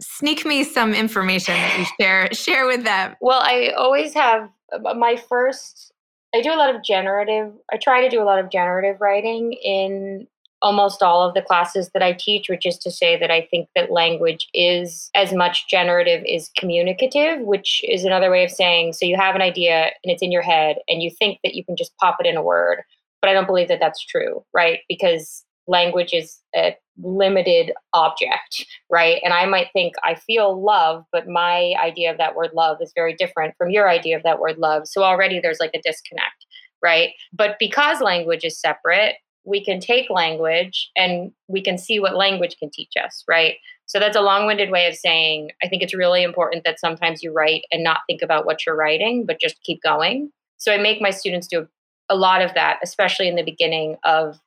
sneak 0.00 0.44
me 0.44 0.64
some 0.64 0.94
information 0.94 1.54
that 1.54 1.78
you 1.78 1.84
share 2.00 2.28
share 2.32 2.66
with 2.66 2.84
them. 2.84 3.16
Well, 3.20 3.40
I 3.40 3.70
always 3.76 4.14
have 4.14 4.48
my 4.96 5.16
first 5.28 5.92
I 6.34 6.42
do 6.42 6.52
a 6.52 6.56
lot 6.56 6.74
of 6.74 6.82
generative 6.82 7.52
I 7.72 7.76
try 7.76 8.00
to 8.00 8.08
do 8.08 8.22
a 8.22 8.24
lot 8.24 8.38
of 8.38 8.50
generative 8.50 9.00
writing 9.00 9.52
in 9.52 10.26
almost 10.62 11.02
all 11.02 11.26
of 11.26 11.32
the 11.34 11.40
classes 11.40 11.90
that 11.94 12.02
I 12.02 12.12
teach, 12.12 12.50
which 12.50 12.66
is 12.66 12.76
to 12.78 12.90
say 12.90 13.18
that 13.18 13.30
I 13.30 13.48
think 13.50 13.68
that 13.74 13.90
language 13.90 14.46
is 14.52 15.10
as 15.14 15.32
much 15.32 15.68
generative 15.68 16.22
as 16.24 16.50
communicative, 16.56 17.40
which 17.40 17.82
is 17.88 18.04
another 18.04 18.30
way 18.30 18.44
of 18.44 18.50
saying 18.50 18.92
so 18.92 19.06
you 19.06 19.16
have 19.16 19.34
an 19.34 19.42
idea 19.42 19.84
and 20.04 20.12
it's 20.12 20.22
in 20.22 20.32
your 20.32 20.42
head 20.42 20.76
and 20.88 21.02
you 21.02 21.10
think 21.10 21.38
that 21.44 21.54
you 21.54 21.64
can 21.64 21.76
just 21.76 21.96
pop 21.96 22.18
it 22.20 22.26
in 22.26 22.36
a 22.36 22.42
word. 22.42 22.82
But 23.22 23.30
I 23.30 23.32
don't 23.32 23.46
believe 23.46 23.68
that 23.68 23.80
that's 23.80 24.04
true, 24.04 24.44
right? 24.54 24.80
Because 24.88 25.44
language 25.70 26.12
is 26.12 26.40
a 26.54 26.76
limited 27.02 27.72
object, 27.94 28.66
right? 28.90 29.20
And 29.24 29.32
I 29.32 29.46
might 29.46 29.68
think 29.72 29.94
I 30.04 30.16
feel 30.16 30.62
love, 30.62 31.04
but 31.12 31.28
my 31.28 31.74
idea 31.80 32.10
of 32.10 32.18
that 32.18 32.34
word 32.34 32.50
love 32.52 32.78
is 32.80 32.92
very 32.94 33.14
different 33.14 33.54
from 33.56 33.70
your 33.70 33.88
idea 33.88 34.16
of 34.16 34.24
that 34.24 34.40
word 34.40 34.58
love. 34.58 34.86
So 34.86 35.04
already 35.04 35.38
there's 35.40 35.60
like 35.60 35.70
a 35.74 35.80
disconnect, 35.82 36.44
right? 36.82 37.10
But 37.32 37.56
because 37.58 38.00
language 38.00 38.44
is 38.44 38.60
separate, 38.60 39.14
we 39.44 39.64
can 39.64 39.80
take 39.80 40.10
language 40.10 40.90
and 40.96 41.30
we 41.48 41.62
can 41.62 41.78
see 41.78 42.00
what 42.00 42.16
language 42.16 42.56
can 42.58 42.70
teach 42.70 42.92
us, 43.02 43.24
right? 43.28 43.54
So 43.86 43.98
that's 43.98 44.16
a 44.16 44.20
long 44.20 44.46
winded 44.46 44.70
way 44.70 44.86
of 44.86 44.94
saying 44.96 45.50
I 45.62 45.68
think 45.68 45.82
it's 45.82 45.94
really 45.94 46.22
important 46.22 46.64
that 46.64 46.80
sometimes 46.80 47.22
you 47.22 47.32
write 47.32 47.62
and 47.70 47.84
not 47.84 48.00
think 48.08 48.22
about 48.22 48.44
what 48.44 48.66
you're 48.66 48.76
writing, 48.76 49.24
but 49.24 49.40
just 49.40 49.62
keep 49.62 49.80
going. 49.82 50.30
So 50.58 50.72
I 50.72 50.78
make 50.78 51.00
my 51.00 51.10
students 51.10 51.46
do 51.46 51.68
a 52.08 52.16
lot 52.16 52.42
of 52.42 52.54
that, 52.54 52.80
especially 52.82 53.28
in 53.28 53.36
the 53.36 53.44
beginning 53.44 53.96
of 54.04 54.38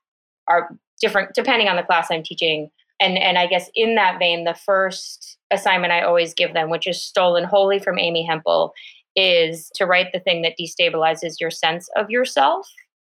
our 0.48 0.76
different, 1.04 1.34
depending 1.34 1.68
on 1.68 1.76
the 1.76 1.82
class 1.82 2.08
I'm 2.10 2.22
teaching. 2.22 2.70
And, 2.98 3.18
and 3.18 3.36
I 3.36 3.46
guess 3.46 3.68
in 3.74 3.94
that 3.96 4.18
vein, 4.18 4.44
the 4.44 4.54
first 4.54 5.36
assignment 5.50 5.92
I 5.92 6.00
always 6.00 6.32
give 6.32 6.54
them, 6.54 6.70
which 6.70 6.86
is 6.86 7.02
stolen 7.02 7.44
wholly 7.44 7.78
from 7.78 7.98
Amy 7.98 8.24
Hempel, 8.24 8.72
is 9.14 9.70
to 9.74 9.84
write 9.84 10.12
the 10.12 10.20
thing 10.20 10.42
that 10.42 10.54
destabilizes 10.58 11.40
your 11.40 11.50
sense 11.50 11.90
of 11.96 12.08
yourself. 12.08 12.66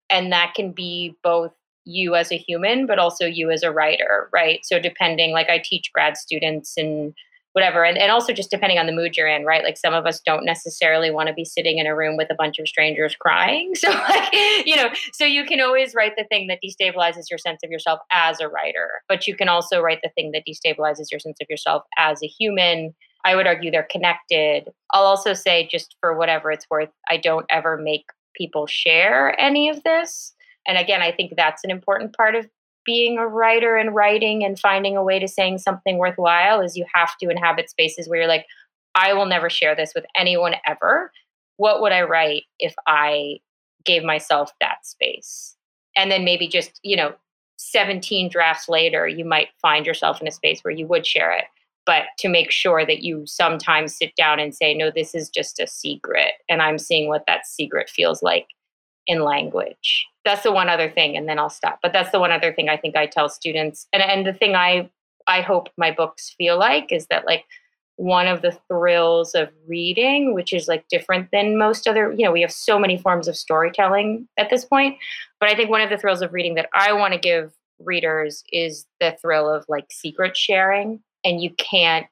And 0.09 0.31
that 0.33 0.53
can 0.55 0.71
be 0.71 1.15
both 1.23 1.53
you 1.85 2.15
as 2.15 2.31
a 2.31 2.37
human, 2.37 2.85
but 2.85 2.99
also 2.99 3.25
you 3.25 3.49
as 3.49 3.63
a 3.63 3.71
writer, 3.71 4.29
right? 4.33 4.59
So 4.63 4.77
depending, 4.79 5.31
like 5.31 5.49
I 5.49 5.61
teach 5.63 5.91
grad 5.93 6.17
students 6.17 6.75
and 6.77 7.13
whatever, 7.55 7.85
and, 7.85 7.97
and 7.97 8.11
also 8.11 8.33
just 8.33 8.51
depending 8.51 8.77
on 8.77 8.85
the 8.85 8.91
mood 8.91 9.15
you're 9.15 9.29
in, 9.29 9.45
right? 9.45 9.63
Like 9.63 9.77
some 9.77 9.93
of 9.93 10.05
us 10.05 10.19
don't 10.19 10.43
necessarily 10.43 11.09
want 11.09 11.29
to 11.29 11.33
be 11.33 11.45
sitting 11.45 11.77
in 11.77 11.87
a 11.87 11.95
room 11.95 12.17
with 12.17 12.29
a 12.29 12.35
bunch 12.35 12.59
of 12.59 12.67
strangers 12.67 13.15
crying. 13.15 13.73
So 13.85 13.91
like, 13.91 14.33
you 14.65 14.75
know, 14.75 14.89
so 15.13 15.25
you 15.25 15.45
can 15.45 15.61
always 15.61 15.93
write 15.93 16.13
the 16.17 16.23
thing 16.23 16.47
that 16.47 16.59
destabilizes 16.65 17.29
your 17.29 17.37
sense 17.37 17.59
of 17.63 17.69
yourself 17.69 17.99
as 18.11 18.39
a 18.39 18.47
writer, 18.47 18.89
but 19.07 19.27
you 19.27 19.35
can 19.35 19.47
also 19.47 19.79
write 19.79 19.99
the 20.01 20.09
thing 20.15 20.31
that 20.31 20.43
destabilizes 20.47 21.11
your 21.11 21.19
sense 21.19 21.37
of 21.39 21.47
yourself 21.49 21.83
as 21.97 22.23
a 22.23 22.27
human. 22.27 22.95
I 23.23 23.35
would 23.35 23.45
argue 23.45 23.69
they're 23.69 23.87
connected. 23.91 24.69
I'll 24.91 25.05
also 25.05 25.33
say, 25.33 25.67
just 25.71 25.95
for 26.01 26.17
whatever 26.17 26.51
it's 26.51 26.65
worth, 26.69 26.89
I 27.09 27.17
don't 27.17 27.45
ever 27.51 27.77
make 27.77 28.05
people 28.35 28.65
share 28.65 29.39
any 29.39 29.69
of 29.69 29.83
this 29.83 30.35
and 30.67 30.77
again, 30.77 31.01
I 31.01 31.11
think 31.11 31.33
that's 31.35 31.63
an 31.63 31.71
important 31.71 32.15
part 32.15 32.35
of 32.35 32.47
being 32.85 33.17
a 33.17 33.27
writer 33.27 33.75
and 33.75 33.95
writing 33.95 34.43
and 34.43 34.59
finding 34.59 34.95
a 34.95 35.03
way 35.03 35.19
to 35.19 35.27
saying 35.27 35.57
something 35.57 35.97
worthwhile 35.97 36.61
is 36.61 36.77
you 36.77 36.85
have 36.93 37.17
to 37.17 37.29
inhabit 37.29 37.69
spaces 37.69 38.07
where 38.07 38.19
you're 38.19 38.29
like, 38.29 38.45
I 38.93 39.13
will 39.13 39.25
never 39.25 39.49
share 39.49 39.75
this 39.75 39.93
with 39.93 40.05
anyone 40.15 40.55
ever. 40.65 41.11
What 41.57 41.81
would 41.81 41.91
I 41.91 42.03
write 42.03 42.43
if 42.59 42.75
I 42.87 43.39
gave 43.83 44.03
myself 44.03 44.51
that 44.61 44.85
space? 44.85 45.55
And 45.97 46.11
then 46.11 46.23
maybe 46.23 46.47
just, 46.47 46.79
you 46.83 46.95
know, 46.95 47.13
17 47.57 48.29
drafts 48.29 48.69
later, 48.69 49.07
you 49.07 49.25
might 49.25 49.49
find 49.61 49.85
yourself 49.85 50.21
in 50.21 50.27
a 50.27 50.31
space 50.31 50.61
where 50.61 50.73
you 50.73 50.87
would 50.87 51.05
share 51.05 51.31
it. 51.31 51.45
But 51.85 52.03
to 52.19 52.29
make 52.29 52.51
sure 52.51 52.85
that 52.85 53.03
you 53.03 53.25
sometimes 53.25 53.95
sit 53.95 54.15
down 54.15 54.39
and 54.39 54.55
say, 54.55 54.73
no, 54.73 54.91
this 54.91 55.13
is 55.13 55.29
just 55.29 55.59
a 55.59 55.67
secret. 55.67 56.33
And 56.49 56.61
I'm 56.61 56.79
seeing 56.79 57.07
what 57.07 57.25
that 57.27 57.45
secret 57.45 57.89
feels 57.89 58.23
like 58.23 58.47
in 59.07 59.23
language. 59.23 60.05
That's 60.23 60.43
the 60.43 60.51
one 60.51 60.69
other 60.69 60.89
thing, 60.89 61.15
and 61.15 61.29
then 61.29 61.39
I'll 61.39 61.49
stop. 61.49 61.79
But 61.81 61.93
that's 61.93 62.11
the 62.11 62.19
one 62.19 62.31
other 62.31 62.53
thing 62.53 62.69
I 62.69 62.77
think 62.77 62.95
I 62.95 63.05
tell 63.05 63.29
students, 63.29 63.87
and 63.93 64.01
and 64.01 64.25
the 64.25 64.33
thing 64.33 64.55
I 64.55 64.89
I 65.27 65.41
hope 65.41 65.69
my 65.77 65.91
books 65.91 66.33
feel 66.37 66.57
like 66.57 66.91
is 66.91 67.07
that 67.07 67.25
like 67.25 67.45
one 67.97 68.27
of 68.27 68.41
the 68.41 68.57
thrills 68.67 69.35
of 69.35 69.49
reading, 69.67 70.33
which 70.33 70.53
is 70.53 70.67
like 70.67 70.87
different 70.89 71.29
than 71.31 71.57
most 71.57 71.87
other, 71.87 72.11
you 72.11 72.25
know, 72.25 72.31
we 72.31 72.41
have 72.41 72.51
so 72.51 72.77
many 72.77 72.97
forms 72.97 73.27
of 73.27 73.37
storytelling 73.37 74.27
at 74.37 74.49
this 74.49 74.65
point. 74.65 74.97
But 75.39 75.49
I 75.49 75.55
think 75.55 75.69
one 75.69 75.81
of 75.81 75.89
the 75.89 75.97
thrills 75.97 76.21
of 76.21 76.33
reading 76.33 76.55
that 76.55 76.69
I 76.73 76.91
want 76.93 77.13
to 77.13 77.19
give 77.19 77.53
readers 77.79 78.43
is 78.51 78.85
the 78.99 79.17
thrill 79.21 79.49
of 79.49 79.65
like 79.69 79.85
secret 79.91 80.35
sharing. 80.35 81.01
And 81.23 81.41
you 81.41 81.51
can't, 81.51 82.05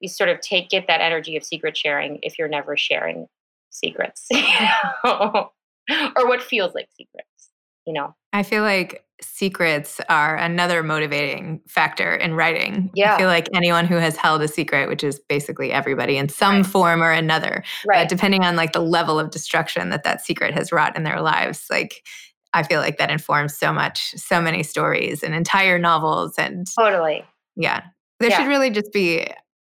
you 0.00 0.08
sort 0.08 0.30
of 0.30 0.40
take 0.40 0.68
get 0.68 0.86
that 0.86 1.00
energy 1.00 1.36
of 1.36 1.44
secret 1.44 1.76
sharing 1.76 2.18
if 2.22 2.38
you're 2.38 2.48
never 2.48 2.76
sharing 2.76 3.26
secrets. 3.70 4.28
or 6.16 6.26
what 6.26 6.42
feels 6.42 6.74
like 6.74 6.88
secrets, 6.96 7.50
you 7.86 7.92
know? 7.92 8.14
I 8.32 8.42
feel 8.42 8.62
like 8.62 9.04
secrets 9.20 10.00
are 10.08 10.36
another 10.36 10.82
motivating 10.82 11.60
factor 11.68 12.14
in 12.14 12.34
writing. 12.34 12.90
Yeah. 12.94 13.14
I 13.14 13.18
feel 13.18 13.26
like 13.26 13.48
anyone 13.54 13.86
who 13.86 13.96
has 13.96 14.16
held 14.16 14.42
a 14.42 14.48
secret, 14.48 14.88
which 14.88 15.04
is 15.04 15.20
basically 15.28 15.72
everybody 15.72 16.16
in 16.16 16.28
some 16.28 16.58
right. 16.58 16.66
form 16.66 17.02
or 17.02 17.10
another, 17.10 17.62
right. 17.86 18.08
depending 18.08 18.44
on 18.44 18.56
like 18.56 18.72
the 18.72 18.80
level 18.80 19.18
of 19.18 19.30
destruction 19.30 19.90
that 19.90 20.04
that 20.04 20.24
secret 20.24 20.54
has 20.54 20.72
wrought 20.72 20.96
in 20.96 21.02
their 21.02 21.20
lives, 21.20 21.66
like 21.70 22.02
I 22.52 22.62
feel 22.62 22.80
like 22.80 22.98
that 22.98 23.10
informs 23.10 23.56
so 23.56 23.72
much, 23.72 24.12
so 24.12 24.40
many 24.40 24.62
stories 24.62 25.22
and 25.22 25.34
entire 25.34 25.78
novels 25.78 26.34
and 26.38 26.66
totally. 26.78 27.24
Yeah. 27.56 27.82
There 28.18 28.30
yeah. 28.30 28.38
should 28.38 28.48
really 28.48 28.70
just 28.70 28.92
be 28.92 29.26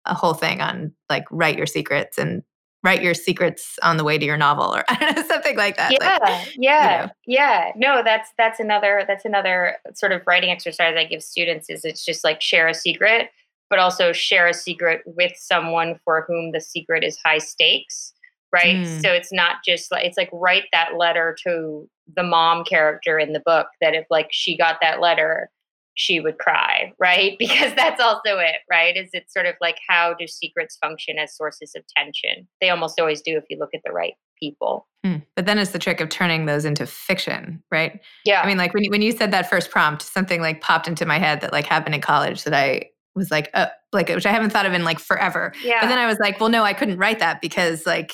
a 0.06 0.14
whole 0.14 0.34
thing 0.34 0.62
on 0.62 0.94
like 1.10 1.26
write 1.32 1.58
your 1.58 1.66
secrets 1.66 2.18
and 2.18 2.44
write 2.88 3.04
your 3.04 3.14
secrets 3.14 3.78
on 3.84 3.98
the 3.98 4.04
way 4.06 4.18
to 4.18 4.26
your 4.26 4.38
novel 4.38 4.74
or 4.74 4.86
I 4.88 4.96
don't 4.96 5.18
know 5.18 5.28
something 5.28 5.58
like 5.58 5.76
that. 5.76 5.92
Yeah, 5.92 6.18
like, 6.22 6.56
yeah, 6.56 7.02
you 7.02 7.08
know. 7.08 7.12
yeah. 7.26 7.72
No, 7.76 8.02
that's 8.02 8.30
that's 8.38 8.62
another 8.62 9.04
that's 9.06 9.26
another 9.26 9.76
sort 9.94 10.14
of 10.14 10.22
writing 10.26 10.52
exercise 10.52 10.96
I 10.98 11.04
give 11.04 11.22
students 11.22 11.70
is 11.70 11.84
it's 11.84 12.06
just 12.06 12.24
like 12.24 12.42
share 12.42 12.70
a 12.70 12.74
secret, 12.74 13.30
but 13.70 13.78
also 13.78 14.14
share 14.14 14.48
a 14.48 14.54
secret 14.54 15.02
with 15.06 15.34
someone 15.36 16.00
for 16.06 16.24
whom 16.30 16.54
the 16.54 16.62
secret 16.62 17.04
is 17.04 17.20
high 17.26 17.40
stakes, 17.40 18.14
right? 18.54 18.78
Mm. 18.78 19.02
So 19.02 19.12
it's 19.12 19.34
not 19.34 19.58
just 19.66 19.92
like 19.92 20.06
it's 20.06 20.18
like 20.18 20.30
write 20.32 20.68
that 20.72 20.96
letter 20.98 21.36
to 21.44 21.90
the 22.16 22.24
mom 22.24 22.64
character 22.64 23.20
in 23.20 23.34
the 23.34 23.42
book 23.42 23.68
that 23.82 23.96
if 23.96 24.06
like 24.10 24.30
she 24.32 24.58
got 24.58 24.78
that 24.82 25.02
letter, 25.02 25.50
she 25.98 26.20
would 26.20 26.38
cry, 26.38 26.94
right? 27.00 27.36
Because 27.48 27.74
that's 27.76 28.00
also 28.00 28.38
it, 28.38 28.58
right? 28.70 28.96
Is 28.96 29.10
it 29.14 29.32
sort 29.32 29.46
of 29.46 29.56
like 29.60 29.78
how 29.88 30.14
do 30.14 30.28
secrets 30.28 30.78
function 30.78 31.18
as 31.18 31.36
sources 31.36 31.74
of 31.76 31.84
tension? 31.98 32.48
They 32.62 32.70
almost 32.70 33.00
always 33.00 33.22
do 33.22 33.36
if 33.36 33.44
you 33.50 33.58
look 33.58 33.72
at 33.74 33.82
the 33.84 33.92
right 33.92 34.14
people. 34.40 34.88
Hmm. 35.04 35.18
But 35.36 35.46
then 35.46 35.58
it's 35.58 35.72
the 35.72 35.80
trick 35.80 36.00
of 36.00 36.10
turning 36.10 36.46
those 36.46 36.66
into 36.66 36.86
fiction, 36.86 37.64
right? 37.72 38.00
Yeah. 38.26 38.42
I 38.42 38.48
mean, 38.48 38.58
like 38.58 38.74
when 38.74 38.84
you, 38.84 38.92
when 38.92 39.02
you 39.02 39.12
said 39.12 39.32
that 39.32 39.50
first 39.50 39.72
prompt, 39.72 40.04
something 40.04 40.40
like 40.40 40.62
popped 40.62 40.88
into 40.88 41.06
my 41.06 41.18
head 41.18 41.42
that 41.42 41.52
like 41.52 41.66
happened 41.66 41.96
in 41.96 42.02
college 42.02 42.44
that 42.44 42.54
I 42.54 42.90
was 43.16 43.32
like, 43.32 43.50
uh, 43.56 43.68
like 43.92 44.10
which 44.10 44.26
I 44.26 44.32
haven't 44.32 44.52
thought 44.52 44.68
of 44.68 44.74
in 44.74 44.84
like 44.84 45.00
forever. 45.00 45.54
Yeah. 45.64 45.82
But 45.82 45.88
then 45.88 45.98
I 45.98 46.06
was 46.06 46.20
like, 46.20 46.40
well, 46.40 46.50
no, 46.50 46.64
I 46.64 46.74
couldn't 46.74 47.00
write 47.00 47.20
that 47.20 47.42
because 47.42 47.86
like 47.88 48.14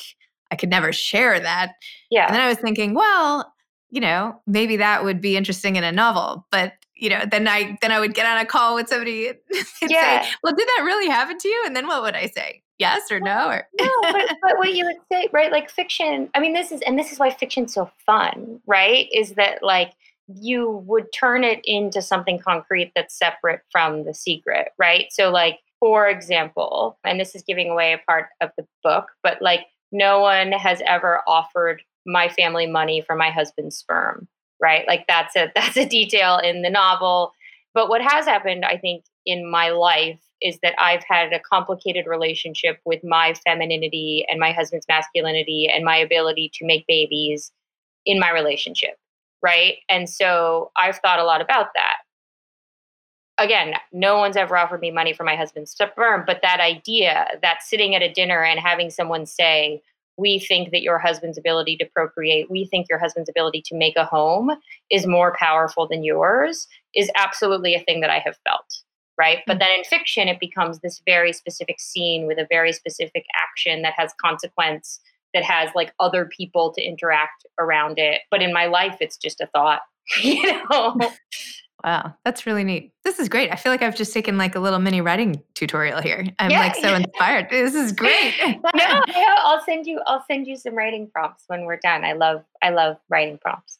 I 0.50 0.56
could 0.56 0.70
never 0.70 0.92
share 0.92 1.38
that. 1.38 1.72
Yeah. 2.10 2.26
And 2.26 2.34
then 2.34 2.40
I 2.40 2.48
was 2.48 2.58
thinking, 2.58 2.94
well, 2.94 3.52
you 3.90 4.00
know, 4.00 4.40
maybe 4.46 4.78
that 4.78 5.04
would 5.04 5.20
be 5.20 5.36
interesting 5.36 5.76
in 5.76 5.84
a 5.84 5.92
novel. 5.92 6.46
But 6.50 6.72
you 6.96 7.10
know, 7.10 7.24
then 7.30 7.48
I 7.48 7.76
then 7.80 7.92
I 7.92 8.00
would 8.00 8.14
get 8.14 8.26
on 8.26 8.38
a 8.38 8.46
call 8.46 8.74
with 8.74 8.88
somebody 8.88 9.28
and 9.28 9.36
Yeah. 9.82 10.22
say, 10.22 10.30
well, 10.42 10.54
did 10.54 10.66
that 10.66 10.82
really 10.84 11.08
happen 11.08 11.38
to 11.38 11.48
you? 11.48 11.62
And 11.66 11.74
then 11.74 11.86
what 11.86 12.02
would 12.02 12.14
I 12.14 12.26
say? 12.26 12.62
Yes 12.78 13.10
or 13.10 13.20
no? 13.20 13.48
Or 13.48 13.66
no, 13.80 13.86
but, 14.12 14.36
but 14.42 14.58
what 14.58 14.74
you 14.74 14.84
would 14.84 14.96
say, 15.10 15.28
right? 15.32 15.52
Like 15.52 15.70
fiction. 15.70 16.28
I 16.34 16.40
mean, 16.40 16.52
this 16.52 16.72
is 16.72 16.80
and 16.82 16.98
this 16.98 17.12
is 17.12 17.18
why 17.18 17.30
fiction's 17.30 17.74
so 17.74 17.90
fun, 18.04 18.60
right? 18.66 19.08
Is 19.12 19.32
that 19.34 19.62
like 19.62 19.92
you 20.40 20.82
would 20.86 21.12
turn 21.12 21.44
it 21.44 21.60
into 21.64 22.00
something 22.00 22.38
concrete 22.38 22.92
that's 22.96 23.16
separate 23.18 23.60
from 23.70 24.04
the 24.04 24.14
secret, 24.14 24.68
right? 24.78 25.06
So, 25.10 25.30
like 25.30 25.58
for 25.80 26.08
example, 26.08 26.98
and 27.04 27.20
this 27.20 27.34
is 27.34 27.42
giving 27.42 27.70
away 27.70 27.92
a 27.92 27.98
part 27.98 28.28
of 28.40 28.50
the 28.56 28.66
book, 28.82 29.06
but 29.22 29.42
like 29.42 29.66
no 29.92 30.20
one 30.20 30.52
has 30.52 30.80
ever 30.86 31.20
offered 31.28 31.82
my 32.06 32.28
family 32.28 32.66
money 32.66 33.00
for 33.00 33.14
my 33.14 33.30
husband's 33.30 33.76
sperm, 33.76 34.26
right? 34.64 34.88
Like 34.88 35.04
that's 35.06 35.36
a 35.36 35.52
that's 35.54 35.76
a 35.76 35.86
detail 35.86 36.38
in 36.38 36.62
the 36.62 36.70
novel. 36.70 37.32
But 37.74 37.88
what 37.88 38.00
has 38.00 38.24
happened, 38.24 38.64
I 38.64 38.78
think, 38.78 39.04
in 39.26 39.50
my 39.50 39.70
life 39.70 40.20
is 40.40 40.58
that 40.62 40.74
I've 40.78 41.02
had 41.04 41.32
a 41.32 41.40
complicated 41.40 42.06
relationship 42.06 42.78
with 42.84 43.02
my 43.02 43.34
femininity 43.46 44.26
and 44.28 44.38
my 44.38 44.52
husband's 44.52 44.86
masculinity 44.88 45.70
and 45.72 45.84
my 45.84 45.96
ability 45.96 46.50
to 46.54 46.66
make 46.66 46.86
babies 46.86 47.52
in 48.04 48.20
my 48.20 48.30
relationship, 48.30 48.96
right? 49.42 49.76
And 49.88 50.08
so 50.08 50.70
I've 50.76 50.98
thought 50.98 51.18
a 51.18 51.24
lot 51.24 51.40
about 51.40 51.68
that. 51.74 51.96
Again, 53.38 53.74
no 53.92 54.18
one's 54.18 54.36
ever 54.36 54.56
offered 54.56 54.80
me 54.80 54.90
money 54.90 55.12
for 55.12 55.24
my 55.24 55.34
husband's 55.34 55.70
sperm, 55.70 56.24
but 56.26 56.40
that 56.42 56.60
idea 56.60 57.26
that 57.42 57.62
sitting 57.62 57.94
at 57.94 58.02
a 58.02 58.12
dinner 58.12 58.44
and 58.44 58.60
having 58.60 58.90
someone 58.90 59.26
say, 59.26 59.82
we 60.16 60.38
think 60.38 60.70
that 60.70 60.82
your 60.82 60.98
husband's 60.98 61.38
ability 61.38 61.76
to 61.78 61.86
procreate, 61.86 62.50
we 62.50 62.66
think 62.66 62.88
your 62.88 62.98
husband's 62.98 63.28
ability 63.28 63.62
to 63.66 63.76
make 63.76 63.96
a 63.96 64.04
home 64.04 64.50
is 64.90 65.06
more 65.06 65.36
powerful 65.38 65.88
than 65.88 66.04
yours 66.04 66.68
is 66.94 67.10
absolutely 67.16 67.74
a 67.74 67.80
thing 67.80 68.00
that 68.00 68.10
I 68.10 68.18
have 68.20 68.36
felt. 68.46 68.82
Right. 69.16 69.38
But 69.46 69.54
mm-hmm. 69.54 69.58
then 69.60 69.78
in 69.78 69.84
fiction, 69.84 70.28
it 70.28 70.40
becomes 70.40 70.80
this 70.80 71.00
very 71.06 71.32
specific 71.32 71.78
scene 71.78 72.26
with 72.26 72.38
a 72.38 72.46
very 72.50 72.72
specific 72.72 73.24
action 73.36 73.82
that 73.82 73.94
has 73.96 74.12
consequence, 74.20 75.00
that 75.34 75.44
has 75.44 75.70
like 75.74 75.92
other 76.00 76.26
people 76.26 76.72
to 76.72 76.82
interact 76.82 77.46
around 77.60 77.98
it. 77.98 78.22
But 78.30 78.42
in 78.42 78.52
my 78.52 78.66
life, 78.66 78.96
it's 79.00 79.16
just 79.16 79.40
a 79.40 79.46
thought, 79.46 79.82
you 80.22 80.42
know? 80.70 80.96
Wow, 81.84 82.14
that's 82.24 82.46
really 82.46 82.64
neat. 82.64 82.92
This 83.04 83.18
is 83.18 83.28
great. 83.28 83.52
I 83.52 83.56
feel 83.56 83.70
like 83.70 83.82
I've 83.82 83.94
just 83.94 84.14
taken 84.14 84.38
like 84.38 84.54
a 84.54 84.60
little 84.60 84.78
mini 84.78 85.02
writing 85.02 85.42
tutorial 85.54 86.00
here. 86.00 86.24
I'm 86.38 86.50
Yeah. 86.50 86.60
like 86.60 86.76
so 86.76 86.94
inspired. 86.94 87.48
This 87.50 87.74
is 87.74 87.92
great. 87.92 88.32
no, 88.74 89.02
I'll 89.38 89.62
send 89.64 89.86
you. 89.86 90.00
I'll 90.06 90.24
send 90.26 90.46
you 90.46 90.56
some 90.56 90.74
writing 90.74 91.10
prompts 91.12 91.44
when 91.46 91.66
we're 91.66 91.76
done. 91.82 92.02
I 92.04 92.14
love. 92.14 92.42
I 92.62 92.70
love 92.70 92.96
writing 93.10 93.36
prompts. 93.36 93.78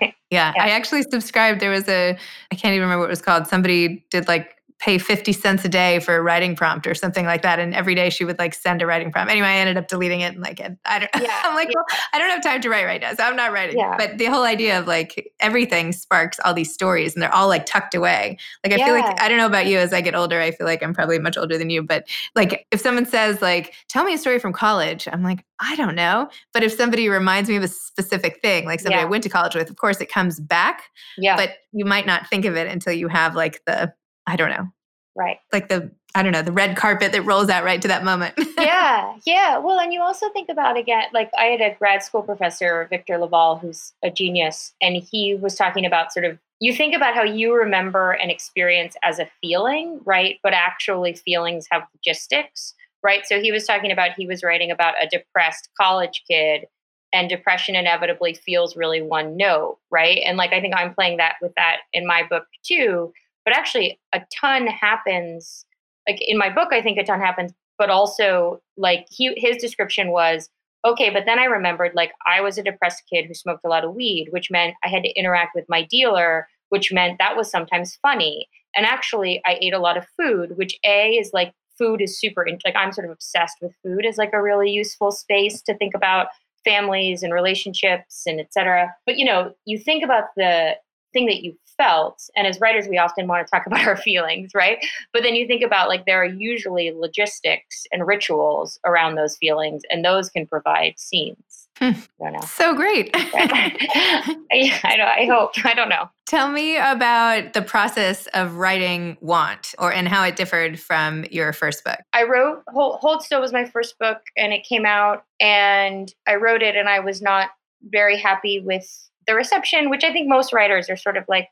Yeah, 0.00 0.10
Yeah. 0.30 0.52
I 0.58 0.70
actually 0.70 1.02
subscribed. 1.02 1.60
There 1.60 1.70
was 1.70 1.88
a, 1.88 2.18
I 2.50 2.54
can't 2.56 2.72
even 2.74 2.82
remember 2.82 3.02
what 3.02 3.06
it 3.06 3.10
was 3.10 3.22
called. 3.22 3.46
Somebody 3.46 4.04
did 4.10 4.26
like 4.26 4.55
pay 4.78 4.98
50 4.98 5.32
cents 5.32 5.64
a 5.64 5.68
day 5.68 5.98
for 6.00 6.16
a 6.16 6.22
writing 6.22 6.54
prompt 6.54 6.86
or 6.86 6.94
something 6.94 7.24
like 7.24 7.42
that. 7.42 7.58
And 7.58 7.74
every 7.74 7.94
day 7.94 8.10
she 8.10 8.24
would 8.24 8.38
like 8.38 8.54
send 8.54 8.82
a 8.82 8.86
writing 8.86 9.10
prompt. 9.10 9.30
Anyway, 9.30 9.46
I 9.46 9.56
ended 9.56 9.76
up 9.76 9.88
deleting 9.88 10.20
it 10.20 10.34
and 10.34 10.42
like, 10.42 10.60
I 10.60 10.98
don't, 10.98 11.10
Yeah, 11.20 11.40
I'm 11.44 11.54
like, 11.54 11.68
yeah. 11.68 11.74
well, 11.76 11.84
I 12.12 12.18
don't 12.18 12.30
have 12.30 12.42
time 12.42 12.60
to 12.60 12.68
write 12.68 12.84
right 12.84 13.00
now. 13.00 13.14
So 13.14 13.24
I'm 13.24 13.36
not 13.36 13.52
writing. 13.52 13.78
Yeah. 13.78 13.96
But 13.96 14.18
the 14.18 14.26
whole 14.26 14.44
idea 14.44 14.78
of 14.78 14.86
like 14.86 15.32
everything 15.40 15.92
sparks 15.92 16.38
all 16.44 16.54
these 16.54 16.72
stories 16.72 17.14
and 17.14 17.22
they're 17.22 17.34
all 17.34 17.48
like 17.48 17.66
tucked 17.66 17.94
away. 17.94 18.38
Like, 18.64 18.74
I 18.74 18.84
feel 18.84 18.94
like, 18.94 19.20
I 19.20 19.28
don't 19.28 19.38
know 19.38 19.46
about 19.46 19.66
you 19.66 19.78
as 19.78 19.92
I 19.92 20.00
get 20.00 20.14
older, 20.14 20.40
I 20.40 20.50
feel 20.50 20.66
like 20.66 20.82
I'm 20.82 20.94
probably 20.94 21.18
much 21.18 21.36
older 21.36 21.56
than 21.56 21.70
you. 21.70 21.82
But 21.82 22.06
like, 22.34 22.66
if 22.70 22.80
someone 22.80 23.06
says, 23.06 23.40
like, 23.40 23.74
tell 23.88 24.04
me 24.04 24.14
a 24.14 24.18
story 24.18 24.38
from 24.38 24.52
college, 24.52 25.08
I'm 25.10 25.22
like, 25.22 25.44
I 25.58 25.74
don't 25.76 25.94
know. 25.94 26.28
But 26.52 26.62
if 26.62 26.72
somebody 26.72 27.08
reminds 27.08 27.48
me 27.48 27.56
of 27.56 27.62
a 27.62 27.68
specific 27.68 28.40
thing, 28.42 28.66
like 28.66 28.80
somebody 28.80 29.02
I 29.02 29.06
went 29.06 29.22
to 29.22 29.30
college 29.30 29.54
with, 29.54 29.70
of 29.70 29.76
course 29.76 30.00
it 30.00 30.10
comes 30.10 30.38
back 30.38 30.90
yeah. 31.16 31.36
but 31.36 31.50
you 31.72 31.84
might 31.84 32.06
not 32.06 32.28
think 32.28 32.44
of 32.44 32.56
it 32.56 32.66
until 32.66 32.92
you 32.92 33.08
have 33.08 33.34
like 33.34 33.62
the 33.66 33.92
i 34.26 34.36
don't 34.36 34.50
know 34.50 34.68
right. 35.14 35.38
like 35.52 35.68
the 35.68 35.90
i 36.14 36.22
don't 36.22 36.32
know 36.32 36.42
the 36.42 36.52
red 36.52 36.76
carpet 36.76 37.12
that 37.12 37.22
rolls 37.22 37.48
out 37.48 37.64
right 37.64 37.82
to 37.82 37.88
that 37.88 38.04
moment 38.04 38.34
yeah, 38.58 39.16
yeah. 39.24 39.58
Well, 39.58 39.78
and 39.78 39.92
you 39.92 40.02
also 40.02 40.28
think 40.30 40.48
about 40.48 40.76
again, 40.76 41.04
like 41.12 41.30
I 41.38 41.44
had 41.44 41.60
a 41.60 41.74
grad 41.74 42.02
school 42.02 42.22
professor, 42.22 42.86
Victor 42.90 43.18
LaValle, 43.18 43.60
who's 43.60 43.92
a 44.02 44.10
genius, 44.10 44.74
and 44.80 44.96
he 44.96 45.34
was 45.34 45.54
talking 45.54 45.86
about 45.86 46.12
sort 46.12 46.24
of 46.24 46.38
you 46.60 46.74
think 46.74 46.94
about 46.94 47.14
how 47.14 47.22
you 47.22 47.54
remember 47.54 48.12
an 48.12 48.30
experience 48.30 48.96
as 49.04 49.18
a 49.18 49.28
feeling, 49.42 50.00
right? 50.04 50.38
But 50.42 50.54
actually, 50.54 51.14
feelings 51.14 51.66
have 51.70 51.82
logistics, 51.94 52.74
right? 53.02 53.26
So 53.26 53.40
he 53.40 53.52
was 53.52 53.66
talking 53.66 53.92
about 53.92 54.12
he 54.16 54.26
was 54.26 54.42
writing 54.42 54.70
about 54.70 54.94
a 55.00 55.06
depressed 55.06 55.68
college 55.78 56.24
kid, 56.28 56.66
and 57.12 57.28
depression 57.28 57.76
inevitably 57.76 58.34
feels 58.34 58.76
really 58.76 59.02
one 59.02 59.36
note, 59.36 59.78
right? 59.90 60.20
And 60.24 60.36
like 60.36 60.52
I 60.52 60.60
think 60.60 60.74
I'm 60.74 60.94
playing 60.94 61.18
that 61.18 61.36
with 61.40 61.52
that 61.56 61.78
in 61.92 62.06
my 62.06 62.22
book 62.28 62.46
too. 62.64 63.12
But 63.46 63.56
actually, 63.56 63.98
a 64.12 64.20
ton 64.38 64.66
happens. 64.66 65.64
Like 66.06 66.18
in 66.20 66.36
my 66.36 66.52
book, 66.52 66.68
I 66.72 66.82
think 66.82 66.98
a 66.98 67.04
ton 67.04 67.20
happens 67.20 67.52
but 67.78 67.90
also 67.90 68.60
like 68.76 69.06
he 69.10 69.32
his 69.36 69.56
description 69.56 70.10
was 70.10 70.48
okay 70.84 71.10
but 71.10 71.24
then 71.26 71.38
i 71.38 71.44
remembered 71.44 71.92
like 71.94 72.12
i 72.26 72.40
was 72.40 72.58
a 72.58 72.62
depressed 72.62 73.02
kid 73.10 73.26
who 73.26 73.34
smoked 73.34 73.64
a 73.64 73.68
lot 73.68 73.84
of 73.84 73.94
weed 73.94 74.28
which 74.30 74.50
meant 74.50 74.74
i 74.84 74.88
had 74.88 75.02
to 75.02 75.18
interact 75.18 75.54
with 75.54 75.64
my 75.68 75.82
dealer 75.84 76.46
which 76.70 76.92
meant 76.92 77.18
that 77.18 77.36
was 77.36 77.50
sometimes 77.50 77.98
funny 78.02 78.48
and 78.74 78.86
actually 78.86 79.40
i 79.46 79.58
ate 79.60 79.74
a 79.74 79.78
lot 79.78 79.96
of 79.96 80.06
food 80.18 80.56
which 80.56 80.78
a 80.84 81.12
is 81.12 81.30
like 81.32 81.52
food 81.78 82.00
is 82.00 82.18
super 82.18 82.46
like 82.64 82.76
i'm 82.76 82.92
sort 82.92 83.06
of 83.06 83.12
obsessed 83.12 83.56
with 83.60 83.74
food 83.82 84.06
as 84.06 84.16
like 84.16 84.32
a 84.32 84.42
really 84.42 84.70
useful 84.70 85.10
space 85.10 85.60
to 85.62 85.76
think 85.76 85.94
about 85.94 86.28
families 86.64 87.22
and 87.22 87.32
relationships 87.32 88.22
and 88.26 88.40
etc 88.40 88.92
but 89.04 89.16
you 89.16 89.24
know 89.24 89.52
you 89.66 89.78
think 89.78 90.02
about 90.02 90.24
the 90.36 90.74
thing 91.12 91.26
that 91.26 91.42
you 91.42 91.56
felt 91.76 92.22
and 92.34 92.46
as 92.46 92.58
writers 92.58 92.86
we 92.88 92.96
often 92.96 93.26
want 93.26 93.46
to 93.46 93.50
talk 93.50 93.66
about 93.66 93.86
our 93.86 93.96
feelings 93.96 94.50
right? 94.54 94.78
But 95.12 95.22
then 95.22 95.34
you 95.34 95.46
think 95.46 95.62
about 95.62 95.88
like 95.88 96.06
there 96.06 96.20
are 96.22 96.24
usually 96.24 96.92
logistics 96.94 97.84
and 97.92 98.06
rituals 98.06 98.78
around 98.84 99.14
those 99.16 99.36
feelings 99.36 99.82
and 99.90 100.04
those 100.04 100.30
can 100.30 100.46
provide 100.46 100.98
scenes. 100.98 101.68
Hmm. 101.78 101.90
i 101.90 102.24
don't 102.24 102.32
know. 102.32 102.40
So 102.40 102.74
great. 102.74 103.10
I, 103.14 104.80
I, 104.82 104.96
don't- 104.96 105.08
I 105.08 105.26
hope 105.26 105.52
i 105.64 105.74
don't 105.74 105.88
know. 105.90 106.08
Tell 106.26 106.50
me 106.50 106.76
about 106.76 107.52
the 107.52 107.62
process 107.62 108.26
of 108.34 108.56
writing 108.56 109.16
want 109.20 109.74
or 109.78 109.92
and 109.92 110.08
how 110.08 110.24
it 110.24 110.34
differed 110.36 110.80
from 110.80 111.24
your 111.30 111.52
first 111.52 111.84
book. 111.84 111.98
I 112.14 112.24
wrote 112.24 112.62
Hold, 112.68 112.98
Hold 113.00 113.22
Still 113.22 113.40
was 113.40 113.52
my 113.52 113.64
first 113.66 113.98
book 113.98 114.18
and 114.36 114.52
it 114.52 114.64
came 114.64 114.86
out 114.86 115.24
and 115.40 116.12
I 116.26 116.36
wrote 116.36 116.62
it 116.62 116.74
and 116.76 116.88
I 116.88 117.00
was 117.00 117.20
not 117.20 117.50
very 117.90 118.16
happy 118.18 118.60
with 118.60 118.90
the 119.26 119.34
reception, 119.34 119.90
which 119.90 120.04
I 120.04 120.12
think 120.12 120.28
most 120.28 120.52
writers 120.52 120.88
are 120.88 120.96
sort 120.96 121.16
of 121.16 121.24
like, 121.28 121.48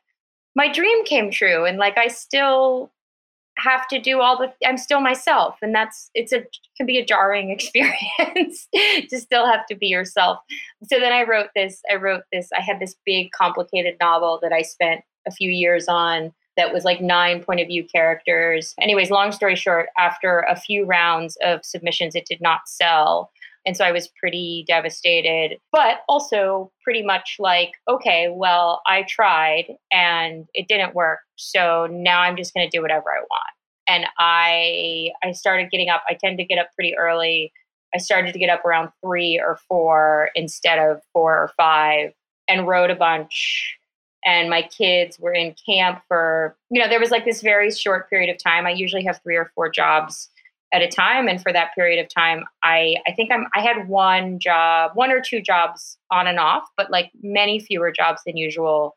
my 0.55 0.71
dream 0.71 1.03
came 1.05 1.31
true 1.31 1.65
and 1.65 1.77
like 1.77 1.97
I 1.97 2.07
still 2.07 2.91
have 3.57 3.87
to 3.87 3.99
do 3.99 4.19
all 4.19 4.37
the 4.37 4.53
I'm 4.67 4.77
still 4.77 4.99
myself 4.99 5.55
and 5.61 5.73
that's 5.73 6.09
it's 6.13 6.33
a 6.33 6.43
can 6.75 6.85
be 6.85 6.97
a 6.97 7.05
jarring 7.05 7.49
experience 7.51 8.67
to 8.73 9.19
still 9.19 9.45
have 9.45 9.65
to 9.67 9.75
be 9.75 9.87
yourself. 9.87 10.39
So 10.83 10.99
then 10.99 11.13
I 11.13 11.23
wrote 11.23 11.49
this 11.55 11.81
I 11.89 11.95
wrote 11.95 12.23
this 12.31 12.49
I 12.57 12.61
had 12.61 12.79
this 12.79 12.95
big 13.05 13.31
complicated 13.31 13.95
novel 13.99 14.39
that 14.41 14.51
I 14.51 14.61
spent 14.61 15.01
a 15.27 15.31
few 15.31 15.49
years 15.49 15.87
on 15.87 16.33
that 16.57 16.73
was 16.73 16.85
like 16.85 17.01
nine 17.01 17.43
point 17.43 17.59
of 17.59 17.67
view 17.67 17.85
characters. 17.85 18.73
Anyways, 18.79 19.11
long 19.11 19.31
story 19.31 19.55
short, 19.55 19.89
after 19.97 20.39
a 20.39 20.55
few 20.55 20.85
rounds 20.85 21.37
of 21.43 21.65
submissions, 21.65 22.15
it 22.15 22.25
did 22.25 22.41
not 22.41 22.61
sell. 22.67 23.31
And 23.65 23.75
so 23.75 23.83
I 23.83 23.91
was 23.91 24.07
pretty 24.19 24.63
devastated, 24.67 25.59
but 25.71 26.01
also 26.07 26.71
pretty 26.83 27.01
much 27.03 27.37
like, 27.39 27.71
okay, 27.87 28.29
well, 28.31 28.81
I 28.85 29.03
tried 29.03 29.75
and 29.91 30.47
it 30.53 30.67
didn't 30.67 30.93
work. 30.93 31.19
So 31.35 31.87
now 31.89 32.21
I'm 32.21 32.35
just 32.37 32.53
going 32.53 32.69
to 32.69 32.77
do 32.77 32.81
whatever 32.81 33.11
I 33.11 33.19
want. 33.19 33.53
And 33.87 34.05
I 34.17 35.11
I 35.23 35.31
started 35.31 35.69
getting 35.71 35.89
up. 35.89 36.03
I 36.07 36.15
tend 36.15 36.37
to 36.39 36.45
get 36.45 36.57
up 36.57 36.69
pretty 36.75 36.97
early. 36.97 37.51
I 37.93 37.97
started 37.97 38.33
to 38.33 38.39
get 38.39 38.49
up 38.49 38.65
around 38.65 38.89
3 39.03 39.39
or 39.39 39.59
4 39.67 40.31
instead 40.35 40.79
of 40.79 41.01
4 41.13 41.33
or 41.33 41.51
5 41.55 42.11
and 42.47 42.67
wrote 42.67 42.91
a 42.91 42.95
bunch 42.95 43.77
and 44.25 44.49
my 44.49 44.63
kids 44.63 45.19
were 45.19 45.33
in 45.33 45.55
camp 45.65 46.01
for 46.07 46.57
you 46.69 46.81
know 46.81 46.89
there 46.89 46.99
was 46.99 47.11
like 47.11 47.25
this 47.25 47.41
very 47.41 47.71
short 47.71 48.09
period 48.09 48.29
of 48.33 48.41
time 48.41 48.65
i 48.65 48.71
usually 48.71 49.03
have 49.03 49.21
three 49.23 49.35
or 49.35 49.51
four 49.55 49.69
jobs 49.69 50.29
at 50.75 50.81
a 50.81 50.87
time 50.89 51.29
and 51.29 51.41
for 51.41 51.53
that 51.53 51.73
period 51.73 52.03
of 52.03 52.13
time 52.13 52.43
i 52.61 52.95
i 53.07 53.11
think 53.13 53.31
i'm 53.31 53.47
i 53.55 53.61
had 53.61 53.87
one 53.87 54.37
job 54.39 54.91
one 54.93 55.09
or 55.09 55.21
two 55.21 55.41
jobs 55.41 55.97
on 56.11 56.27
and 56.27 56.37
off 56.37 56.63
but 56.75 56.91
like 56.91 57.11
many 57.23 57.59
fewer 57.59 57.91
jobs 57.91 58.21
than 58.25 58.35
usual 58.35 58.95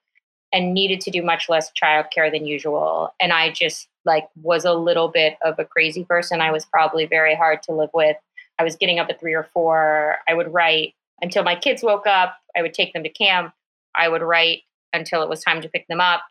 and 0.52 0.72
needed 0.72 1.00
to 1.02 1.10
do 1.10 1.22
much 1.22 1.48
less 1.48 1.70
childcare 1.72 2.30
than 2.30 2.46
usual. 2.46 3.14
And 3.20 3.32
i 3.32 3.50
just 3.50 3.88
like 4.04 4.28
was 4.36 4.64
a 4.64 4.72
little 4.72 5.08
bit 5.08 5.36
of 5.44 5.58
a 5.58 5.64
crazy 5.64 6.04
person. 6.04 6.40
I 6.40 6.50
was 6.50 6.64
probably 6.64 7.04
very 7.06 7.34
hard 7.34 7.62
to 7.64 7.72
live 7.72 7.90
with. 7.92 8.16
I 8.58 8.64
was 8.64 8.76
getting 8.76 8.98
up 8.98 9.08
at 9.10 9.20
3 9.20 9.34
or 9.34 9.48
4 9.52 10.18
i 10.28 10.34
would 10.34 10.52
write 10.52 10.94
until 11.20 11.42
my 11.42 11.54
kids 11.54 11.82
woke 11.82 12.06
up. 12.06 12.36
I 12.56 12.62
would 12.62 12.74
take 12.74 12.92
them 12.92 13.02
to 13.02 13.08
camp. 13.08 13.52
I 13.94 14.08
would 14.08 14.22
write 14.22 14.62
until 14.92 15.22
it 15.22 15.28
was 15.28 15.42
time 15.42 15.60
to 15.60 15.68
pick 15.68 15.86
them 15.88 16.00
up. 16.00 16.22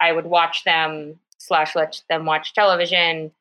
I 0.00 0.12
would 0.12 0.26
watch 0.26 0.64
them 0.64 1.18
slash 1.38 1.74
let 1.76 2.00
them 2.08 2.24
watch 2.24 2.54
television 2.54 3.32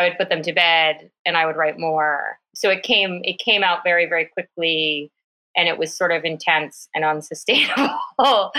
I 0.00 0.08
would 0.08 0.18
put 0.18 0.28
them 0.28 0.42
to 0.42 0.52
bed 0.52 1.10
and 1.26 1.36
I 1.36 1.46
would 1.46 1.56
write 1.56 1.78
more. 1.78 2.38
So 2.54 2.70
it 2.70 2.82
came 2.82 3.20
it 3.24 3.38
came 3.38 3.62
out 3.62 3.80
very 3.84 4.06
very 4.06 4.26
quickly 4.26 5.12
and 5.56 5.68
it 5.68 5.78
was 5.78 5.96
sort 5.96 6.12
of 6.12 6.24
intense 6.24 6.88
and 6.94 7.04
unsustainable. 7.14 8.52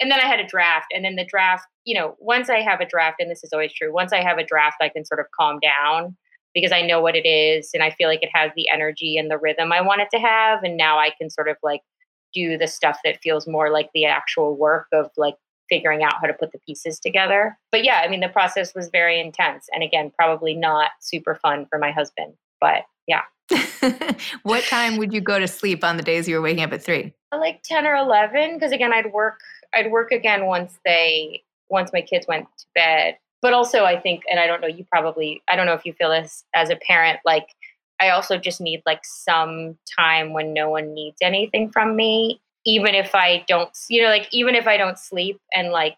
and 0.00 0.10
then 0.10 0.20
I 0.20 0.26
had 0.26 0.40
a 0.40 0.46
draft 0.46 0.86
and 0.94 1.04
then 1.04 1.16
the 1.16 1.24
draft, 1.24 1.66
you 1.84 1.98
know, 1.98 2.16
once 2.18 2.50
I 2.50 2.60
have 2.60 2.80
a 2.80 2.86
draft 2.86 3.16
and 3.20 3.30
this 3.30 3.44
is 3.44 3.52
always 3.52 3.72
true, 3.72 3.92
once 3.92 4.12
I 4.12 4.22
have 4.22 4.38
a 4.38 4.44
draft 4.44 4.76
I 4.80 4.88
can 4.88 5.04
sort 5.04 5.20
of 5.20 5.26
calm 5.38 5.58
down 5.60 6.16
because 6.54 6.72
I 6.72 6.82
know 6.82 7.00
what 7.00 7.16
it 7.16 7.26
is 7.26 7.70
and 7.72 7.82
I 7.82 7.90
feel 7.90 8.08
like 8.08 8.22
it 8.22 8.30
has 8.34 8.52
the 8.54 8.68
energy 8.68 9.16
and 9.16 9.30
the 9.30 9.38
rhythm 9.38 9.72
I 9.72 9.80
want 9.80 10.02
it 10.02 10.08
to 10.12 10.18
have 10.18 10.62
and 10.62 10.76
now 10.76 10.98
I 10.98 11.10
can 11.18 11.30
sort 11.30 11.48
of 11.48 11.56
like 11.62 11.80
do 12.34 12.56
the 12.56 12.66
stuff 12.66 12.98
that 13.04 13.22
feels 13.22 13.46
more 13.46 13.70
like 13.70 13.90
the 13.94 14.06
actual 14.06 14.56
work 14.56 14.86
of 14.92 15.10
like 15.16 15.34
figuring 15.72 16.02
out 16.02 16.12
how 16.20 16.26
to 16.26 16.34
put 16.34 16.52
the 16.52 16.58
pieces 16.58 17.00
together. 17.00 17.58
But 17.70 17.82
yeah, 17.82 18.02
I 18.04 18.08
mean, 18.08 18.20
the 18.20 18.28
process 18.28 18.74
was 18.74 18.90
very 18.90 19.18
intense. 19.18 19.68
And 19.72 19.82
again, 19.82 20.12
probably 20.18 20.52
not 20.52 20.90
super 21.00 21.34
fun 21.36 21.66
for 21.70 21.78
my 21.78 21.90
husband. 21.90 22.34
But 22.60 22.82
yeah. 23.06 23.22
what 24.42 24.64
time 24.64 24.98
would 24.98 25.14
you 25.14 25.22
go 25.22 25.38
to 25.38 25.48
sleep 25.48 25.82
on 25.82 25.96
the 25.96 26.02
days 26.02 26.28
you 26.28 26.36
were 26.36 26.42
waking 26.42 26.62
up 26.62 26.74
at 26.74 26.82
three? 26.82 27.14
Uh, 27.32 27.38
like 27.38 27.62
10 27.62 27.86
or 27.86 27.96
11. 27.96 28.56
Because 28.56 28.70
again, 28.70 28.92
I'd 28.92 29.14
work, 29.14 29.40
I'd 29.74 29.90
work 29.90 30.12
again 30.12 30.44
once 30.44 30.78
they, 30.84 31.42
once 31.70 31.90
my 31.90 32.02
kids 32.02 32.26
went 32.28 32.46
to 32.58 32.66
bed. 32.74 33.16
But 33.40 33.54
also, 33.54 33.84
I 33.84 33.98
think, 33.98 34.24
and 34.30 34.38
I 34.38 34.46
don't 34.46 34.60
know, 34.60 34.68
you 34.68 34.84
probably, 34.92 35.42
I 35.48 35.56
don't 35.56 35.64
know 35.64 35.72
if 35.72 35.86
you 35.86 35.94
feel 35.94 36.10
this 36.10 36.44
as 36.54 36.68
a 36.68 36.76
parent, 36.76 37.18
like, 37.24 37.46
I 37.98 38.10
also 38.10 38.36
just 38.36 38.60
need 38.60 38.82
like 38.84 39.00
some 39.04 39.78
time 39.98 40.32
when 40.32 40.52
no 40.52 40.68
one 40.68 40.92
needs 40.92 41.16
anything 41.22 41.70
from 41.70 41.96
me 41.96 42.40
even 42.64 42.94
if 42.94 43.14
I 43.14 43.44
don't, 43.48 43.70
you 43.88 44.02
know, 44.02 44.08
like 44.08 44.28
even 44.32 44.54
if 44.54 44.66
I 44.66 44.76
don't 44.76 44.98
sleep 44.98 45.40
and 45.54 45.70
like 45.70 45.96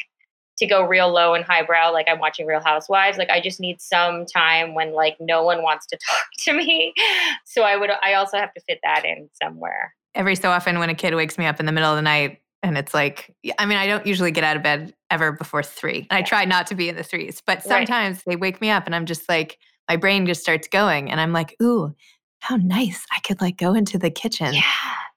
to 0.58 0.66
go 0.66 0.84
real 0.84 1.10
low 1.12 1.34
and 1.34 1.44
highbrow, 1.44 1.90
like 1.92 2.06
I'm 2.08 2.18
watching 2.18 2.46
Real 2.46 2.60
Housewives, 2.60 3.18
like 3.18 3.30
I 3.30 3.40
just 3.40 3.60
need 3.60 3.80
some 3.80 4.24
time 4.24 4.74
when 4.74 4.92
like 4.92 5.16
no 5.20 5.42
one 5.42 5.62
wants 5.62 5.86
to 5.86 5.98
talk 6.06 6.26
to 6.44 6.52
me. 6.52 6.94
So 7.44 7.62
I 7.62 7.76
would, 7.76 7.90
I 8.02 8.14
also 8.14 8.38
have 8.38 8.52
to 8.54 8.60
fit 8.60 8.78
that 8.82 9.04
in 9.04 9.28
somewhere. 9.42 9.94
Every 10.14 10.36
so 10.36 10.50
often, 10.50 10.78
when 10.78 10.90
a 10.90 10.94
kid 10.94 11.14
wakes 11.14 11.38
me 11.38 11.46
up 11.46 11.58
in 11.58 11.66
the 11.66 11.72
middle 11.72 11.90
of 11.90 11.96
the 11.96 12.02
night, 12.02 12.40
and 12.62 12.78
it's 12.78 12.94
like, 12.94 13.34
I 13.58 13.66
mean, 13.66 13.76
I 13.76 13.86
don't 13.86 14.06
usually 14.06 14.30
get 14.30 14.44
out 14.44 14.56
of 14.56 14.62
bed 14.62 14.94
ever 15.10 15.32
before 15.32 15.62
three. 15.62 16.06
And 16.08 16.16
I 16.16 16.22
try 16.22 16.44
not 16.44 16.68
to 16.68 16.74
be 16.74 16.88
in 16.88 16.96
the 16.96 17.02
threes, 17.02 17.42
but 17.44 17.62
sometimes 17.62 18.18
right. 18.18 18.24
they 18.26 18.36
wake 18.36 18.60
me 18.60 18.70
up 18.70 18.86
and 18.86 18.94
I'm 18.94 19.04
just 19.04 19.28
like, 19.28 19.58
my 19.86 19.96
brain 19.96 20.24
just 20.24 20.40
starts 20.40 20.66
going. 20.68 21.10
And 21.10 21.20
I'm 21.20 21.32
like, 21.34 21.56
ooh, 21.60 21.94
how 22.38 22.56
nice. 22.56 23.04
I 23.14 23.20
could 23.20 23.42
like 23.42 23.58
go 23.58 23.74
into 23.74 23.98
the 23.98 24.08
kitchen. 24.08 24.54
Yeah 24.54 24.62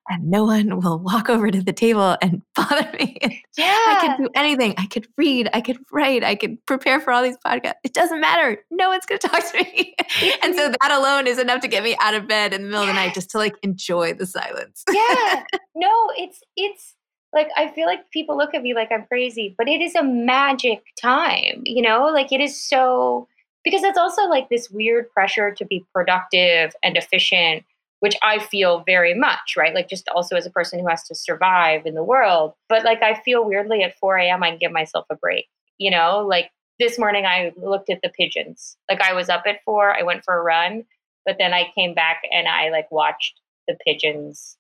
and 0.10 0.30
no 0.30 0.44
one 0.44 0.80
will 0.80 1.00
walk 1.00 1.30
over 1.30 1.52
to 1.52 1.62
the 1.62 1.74
table 1.74 2.18
and 2.22 2.42
bother 2.56 2.90
me. 2.98 3.44
Yeah. 3.58 3.66
I 3.66 3.98
could 4.02 4.24
do 4.24 4.30
anything. 4.36 4.74
I 4.78 4.86
could 4.88 5.08
read, 5.18 5.50
I 5.54 5.62
could 5.62 5.78
write, 5.92 6.24
I 6.24 6.36
could 6.36 6.64
prepare 6.66 7.00
for 7.00 7.12
all 7.12 7.24
these 7.24 7.38
podcasts. 7.46 7.76
It 7.84 7.94
doesn't 7.94 8.20
matter. 8.20 8.60
No 8.72 8.90
one's 8.90 9.06
going 9.06 9.20
to 9.22 9.28
talk 9.28 9.52
to 9.52 9.58
me. 9.58 9.96
and 10.44 10.56
so 10.56 10.70
that 10.70 10.92
alone 10.92 11.28
is 11.28 11.40
enough 11.40 11.62
to 11.62 11.68
get 11.68 11.84
me 11.84 11.96
out 12.00 12.14
of 12.14 12.28
bed 12.28 12.54
in 12.54 12.64
the 12.64 12.68
middle 12.68 12.84
yes. 12.84 12.90
of 12.90 12.96
the 12.96 13.02
night 13.02 13.14
just 13.14 13.30
to 13.32 13.38
like 13.38 13.56
enjoy 13.64 14.14
the 14.14 14.26
silence. 14.26 14.84
yeah. 14.92 15.44
No, 15.76 16.10
it's 16.18 16.42
it's 16.56 16.96
like 17.34 17.50
I 17.56 17.70
feel 17.70 17.86
like 17.86 18.10
people 18.12 18.38
look 18.38 18.54
at 18.54 18.64
me 18.64 18.74
like 18.74 18.92
I'm 18.92 19.06
crazy, 19.06 19.54
but 19.58 19.68
it 19.68 19.82
is 19.82 19.96
a 19.96 20.04
magic 20.04 20.82
time, 21.00 21.62
you 21.66 21.82
know? 21.82 22.10
Like 22.14 22.32
it 22.32 22.42
is 22.42 22.62
so 22.62 23.28
because 23.64 23.84
it's 23.84 23.98
also 23.98 24.24
like 24.24 24.50
this 24.50 24.70
weird 24.70 25.10
pressure 25.12 25.52
to 25.52 25.66
be 25.66 25.86
productive 25.94 26.74
and 26.84 26.96
efficient 26.96 27.64
which 28.00 28.16
I 28.22 28.40
feel 28.40 28.84
very 28.86 29.14
much, 29.14 29.56
right? 29.58 29.74
Like 29.74 29.90
just 29.90 30.08
also 30.10 30.36
as 30.36 30.46
a 30.46 30.52
person 30.52 30.80
who 30.80 30.88
has 30.88 31.04
to 31.04 31.16
survive 31.16 31.86
in 31.86 31.96
the 31.96 32.04
world. 32.04 32.54
But 32.70 32.84
like 32.84 33.02
I 33.02 33.20
feel 33.22 33.44
weirdly 33.44 33.84
at 33.84 33.98
4 33.98 34.18
a.m. 34.18 34.44
I 34.44 34.50
can 34.50 34.60
give 34.60 34.72
myself 34.72 35.06
a 35.10 35.16
break. 35.16 35.48
You 35.78 35.92
know, 35.92 36.26
like 36.28 36.52
this 36.80 37.00
morning 37.00 37.26
I 37.26 37.52
looked 37.58 37.90
at 37.90 38.00
the 38.04 38.10
pigeons. 38.10 38.78
Like 38.90 39.02
I 39.02 39.14
was 39.14 39.30
up 39.30 39.44
at 39.48 39.64
four, 39.66 39.98
I 39.98 40.04
went 40.04 40.24
for 40.24 40.38
a 40.38 40.44
run, 40.44 40.86
but 41.26 41.38
then 41.40 41.54
I 41.54 41.72
came 41.76 41.94
back 41.94 42.22
and 42.32 42.48
I 42.48 42.70
like 42.70 42.92
watched 42.92 43.40
the 43.68 43.78
pigeons 43.86 44.58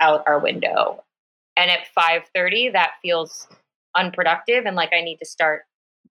out 0.00 0.24
our 0.26 0.38
window. 0.38 1.02
And 1.56 1.70
at 1.70 1.86
5:30, 1.96 2.72
that 2.72 2.92
feels 3.02 3.48
unproductive 3.96 4.66
and 4.66 4.76
like 4.76 4.92
I 4.92 5.00
need 5.00 5.18
to 5.18 5.26
start 5.26 5.62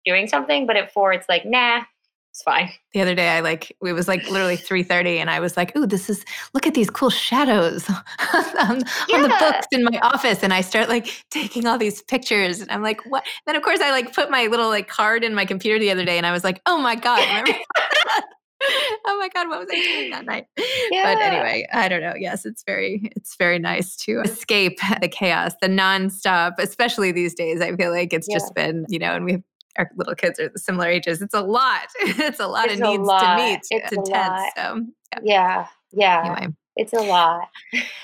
doing 0.05 0.27
something. 0.27 0.67
But 0.67 0.77
at 0.77 0.93
four, 0.93 1.13
it's 1.13 1.27
like, 1.27 1.45
nah, 1.45 1.83
it's 2.31 2.43
fine. 2.43 2.71
The 2.93 3.01
other 3.01 3.13
day, 3.13 3.27
I 3.27 3.41
like 3.41 3.75
it 3.85 3.93
was 3.93 4.07
like 4.07 4.29
literally 4.29 4.55
three 4.55 4.83
thirty, 4.83 5.19
and 5.19 5.29
I 5.29 5.41
was 5.41 5.57
like, 5.57 5.75
"Ooh, 5.75 5.85
this 5.85 6.09
is 6.09 6.23
look 6.53 6.65
at 6.65 6.73
these 6.73 6.89
cool 6.89 7.09
shadows 7.09 7.89
on, 7.89 8.83
yeah. 9.09 9.17
on, 9.17 9.21
the 9.23 9.35
books 9.37 9.67
in 9.73 9.83
my 9.83 9.99
office." 10.01 10.41
And 10.41 10.53
I 10.53 10.61
start 10.61 10.87
like 10.87 11.25
taking 11.29 11.67
all 11.67 11.77
these 11.77 12.01
pictures, 12.03 12.61
and 12.61 12.71
I'm 12.71 12.81
like, 12.81 13.01
"What?" 13.05 13.25
Then 13.45 13.57
of 13.57 13.63
course, 13.63 13.81
I 13.81 13.91
like 13.91 14.15
put 14.15 14.31
my 14.31 14.47
little 14.47 14.69
like 14.69 14.87
card 14.87 15.25
in 15.25 15.35
my 15.35 15.45
computer 15.45 15.77
the 15.77 15.91
other 15.91 16.05
day, 16.05 16.17
and 16.17 16.25
I 16.25 16.31
was 16.31 16.45
like, 16.45 16.61
"Oh 16.65 16.77
my 16.77 16.95
god!" 16.95 17.49
Oh 19.07 19.17
my 19.17 19.29
god, 19.29 19.49
what 19.49 19.59
was 19.59 19.69
I 19.71 19.81
doing 19.81 20.11
that 20.11 20.25
night? 20.25 20.45
Yeah. 20.91 21.15
But 21.15 21.23
anyway, 21.23 21.67
I 21.73 21.87
don't 21.87 22.01
know. 22.01 22.13
Yes, 22.15 22.45
it's 22.45 22.63
very 22.63 23.11
it's 23.15 23.35
very 23.35 23.59
nice 23.59 23.95
to 23.97 24.21
escape 24.21 24.79
the 25.01 25.07
chaos, 25.07 25.53
the 25.61 25.67
nonstop, 25.67 26.53
especially 26.59 27.11
these 27.11 27.33
days. 27.33 27.61
I 27.61 27.75
feel 27.75 27.91
like 27.91 28.13
it's 28.13 28.27
yeah. 28.29 28.35
just 28.35 28.53
been, 28.53 28.85
you 28.87 28.99
know, 28.99 29.15
and 29.15 29.25
we've 29.25 29.43
our 29.77 29.89
little 29.95 30.15
kids 30.15 30.39
are 30.39 30.51
similar 30.55 30.87
ages. 30.87 31.21
It's 31.21 31.33
a 31.33 31.41
lot. 31.41 31.87
it's 31.99 32.39
a 32.39 32.47
lot 32.47 32.65
it's 32.65 32.75
of 32.75 32.87
needs 32.87 33.03
lot. 33.03 33.37
to 33.37 33.43
meet. 33.43 33.53
It's, 33.55 33.69
it's 33.71 33.91
intense. 33.91 34.51
So 34.55 34.85
yeah, 35.23 35.67
yeah. 35.91 36.25
yeah. 36.25 36.35
Anyway. 36.37 36.53
It's 36.77 36.93
a 36.93 37.01
lot. 37.01 37.49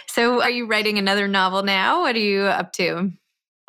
so 0.07 0.41
are 0.41 0.49
you 0.49 0.67
writing 0.67 0.97
another 0.97 1.27
novel 1.27 1.63
now? 1.63 2.01
What 2.01 2.15
are 2.15 2.19
you 2.19 2.43
up 2.43 2.73
to? 2.73 3.11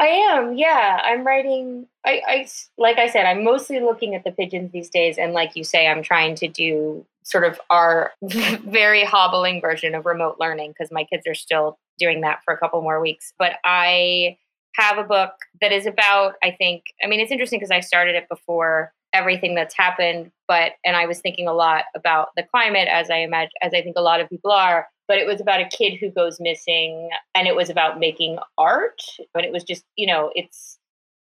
I 0.00 0.06
am, 0.06 0.56
yeah. 0.56 1.00
I'm 1.02 1.26
writing. 1.26 1.86
I, 2.06 2.22
I, 2.26 2.48
like 2.76 2.98
I 2.98 3.08
said, 3.08 3.26
I'm 3.26 3.42
mostly 3.42 3.80
looking 3.80 4.14
at 4.14 4.22
the 4.24 4.30
pigeons 4.30 4.70
these 4.72 4.88
days, 4.88 5.18
and 5.18 5.32
like 5.32 5.56
you 5.56 5.64
say, 5.64 5.88
I'm 5.88 6.02
trying 6.02 6.36
to 6.36 6.48
do 6.48 7.04
sort 7.24 7.44
of 7.44 7.60
our 7.68 8.12
very 8.22 9.04
hobbling 9.04 9.60
version 9.60 9.94
of 9.94 10.06
remote 10.06 10.36
learning 10.38 10.70
because 10.70 10.90
my 10.92 11.04
kids 11.04 11.26
are 11.26 11.34
still 11.34 11.78
doing 11.98 12.20
that 12.22 12.42
for 12.44 12.54
a 12.54 12.56
couple 12.56 12.80
more 12.80 13.00
weeks. 13.00 13.32
But 13.38 13.58
I 13.64 14.38
have 14.78 14.96
a 14.96 15.04
book 15.04 15.32
that 15.60 15.72
is 15.72 15.86
about, 15.86 16.34
I 16.42 16.52
think, 16.52 16.84
I 17.02 17.08
mean, 17.08 17.20
it's 17.20 17.32
interesting 17.32 17.58
because 17.58 17.72
I 17.72 17.80
started 17.80 18.14
it 18.14 18.28
before 18.28 18.92
everything 19.12 19.54
that's 19.54 19.76
happened, 19.76 20.30
but, 20.46 20.72
and 20.84 20.96
I 20.96 21.06
was 21.06 21.20
thinking 21.20 21.48
a 21.48 21.52
lot 21.52 21.84
about 21.96 22.28
the 22.36 22.44
climate 22.44 22.88
as 22.88 23.10
I 23.10 23.16
imagine, 23.16 23.52
as 23.60 23.74
I 23.74 23.82
think 23.82 23.96
a 23.96 24.02
lot 24.02 24.20
of 24.20 24.28
people 24.28 24.52
are, 24.52 24.86
but 25.08 25.18
it 25.18 25.26
was 25.26 25.40
about 25.40 25.60
a 25.60 25.68
kid 25.68 25.96
who 25.98 26.10
goes 26.10 26.38
missing 26.38 27.08
and 27.34 27.48
it 27.48 27.56
was 27.56 27.70
about 27.70 27.98
making 27.98 28.38
art. 28.56 29.00
But 29.34 29.44
it 29.44 29.52
was 29.52 29.64
just, 29.64 29.84
you 29.96 30.06
know, 30.06 30.30
it's, 30.34 30.78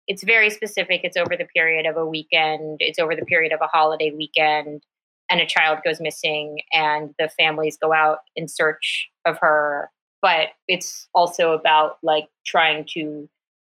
it's 0.08 0.24
very 0.24 0.50
specific. 0.50 1.02
It's 1.04 1.18
over 1.18 1.38
the 1.38 1.48
period 1.56 1.86
of 1.86 1.96
a 1.96 2.06
weekend, 2.06 2.78
it's 2.80 3.00
over 3.00 3.16
the 3.16 3.26
period 3.26 3.54
of 3.54 3.62
a 3.62 3.68
holiday 3.68 4.12
weekend, 4.12 4.84
and 5.30 5.42
a 5.42 5.46
child 5.46 5.80
goes 5.84 6.02
missing, 6.02 6.60
and 6.74 7.16
the 7.18 7.30
families 7.30 7.78
go 7.82 7.94
out 7.94 8.20
in 8.36 8.48
search 8.48 9.08
of 9.26 9.38
her. 9.40 9.90
But 10.22 10.50
it's 10.68 11.08
also 11.14 11.54
about 11.54 11.98
like 12.04 12.28
trying 12.46 12.86
to 12.94 13.30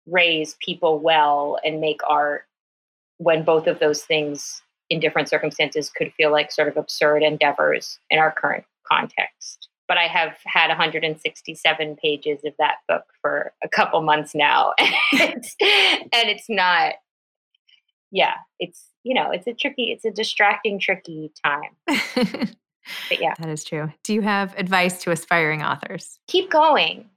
raise 0.10 0.56
people 0.64 1.00
well 1.00 1.58
and 1.64 1.80
make 1.82 2.02
art 2.08 2.46
when 3.18 3.44
both 3.44 3.68
of 3.68 3.80
those 3.80 4.04
things 4.04 4.62
in 4.90 5.00
different 5.00 5.30
circumstances 5.30 5.90
could 5.90 6.12
feel 6.14 6.32
like 6.32 6.52
sort 6.52 6.68
of 6.68 6.78
absurd 6.78 7.22
endeavors 7.22 8.00
in 8.10 8.18
our 8.18 8.32
current 8.32 8.64
context. 8.90 9.70
But 9.88 9.98
I 9.98 10.08
have 10.08 10.38
had 10.46 10.68
167 10.68 11.96
pages 11.96 12.40
of 12.46 12.54
that 12.60 12.78
book 12.88 13.04
for 13.22 13.54
a 13.64 13.70
couple 13.70 14.02
months 14.02 14.34
now. 14.36 14.74
and, 14.80 14.94
it's, 15.12 15.56
and 15.60 16.30
it's 16.30 16.46
not, 16.50 16.94
yeah, 18.12 18.36
it's, 18.60 18.86
you 19.04 19.14
know, 19.14 19.32
it's 19.32 19.48
a 19.48 19.54
tricky, 19.54 19.92
it's 19.92 20.06
a 20.06 20.12
distracting, 20.12 20.80
tricky 20.80 21.32
time. 21.44 21.76
but 23.10 23.20
yeah. 23.20 23.34
That 23.40 23.50
is 23.50 23.64
true. 23.64 23.92
Do 24.04 24.14
you 24.14 24.22
have 24.22 24.56
advice 24.58 25.02
to 25.04 25.12
aspiring 25.12 25.64
authors? 25.64 26.20
Keep 26.28 26.52
going. 26.52 27.10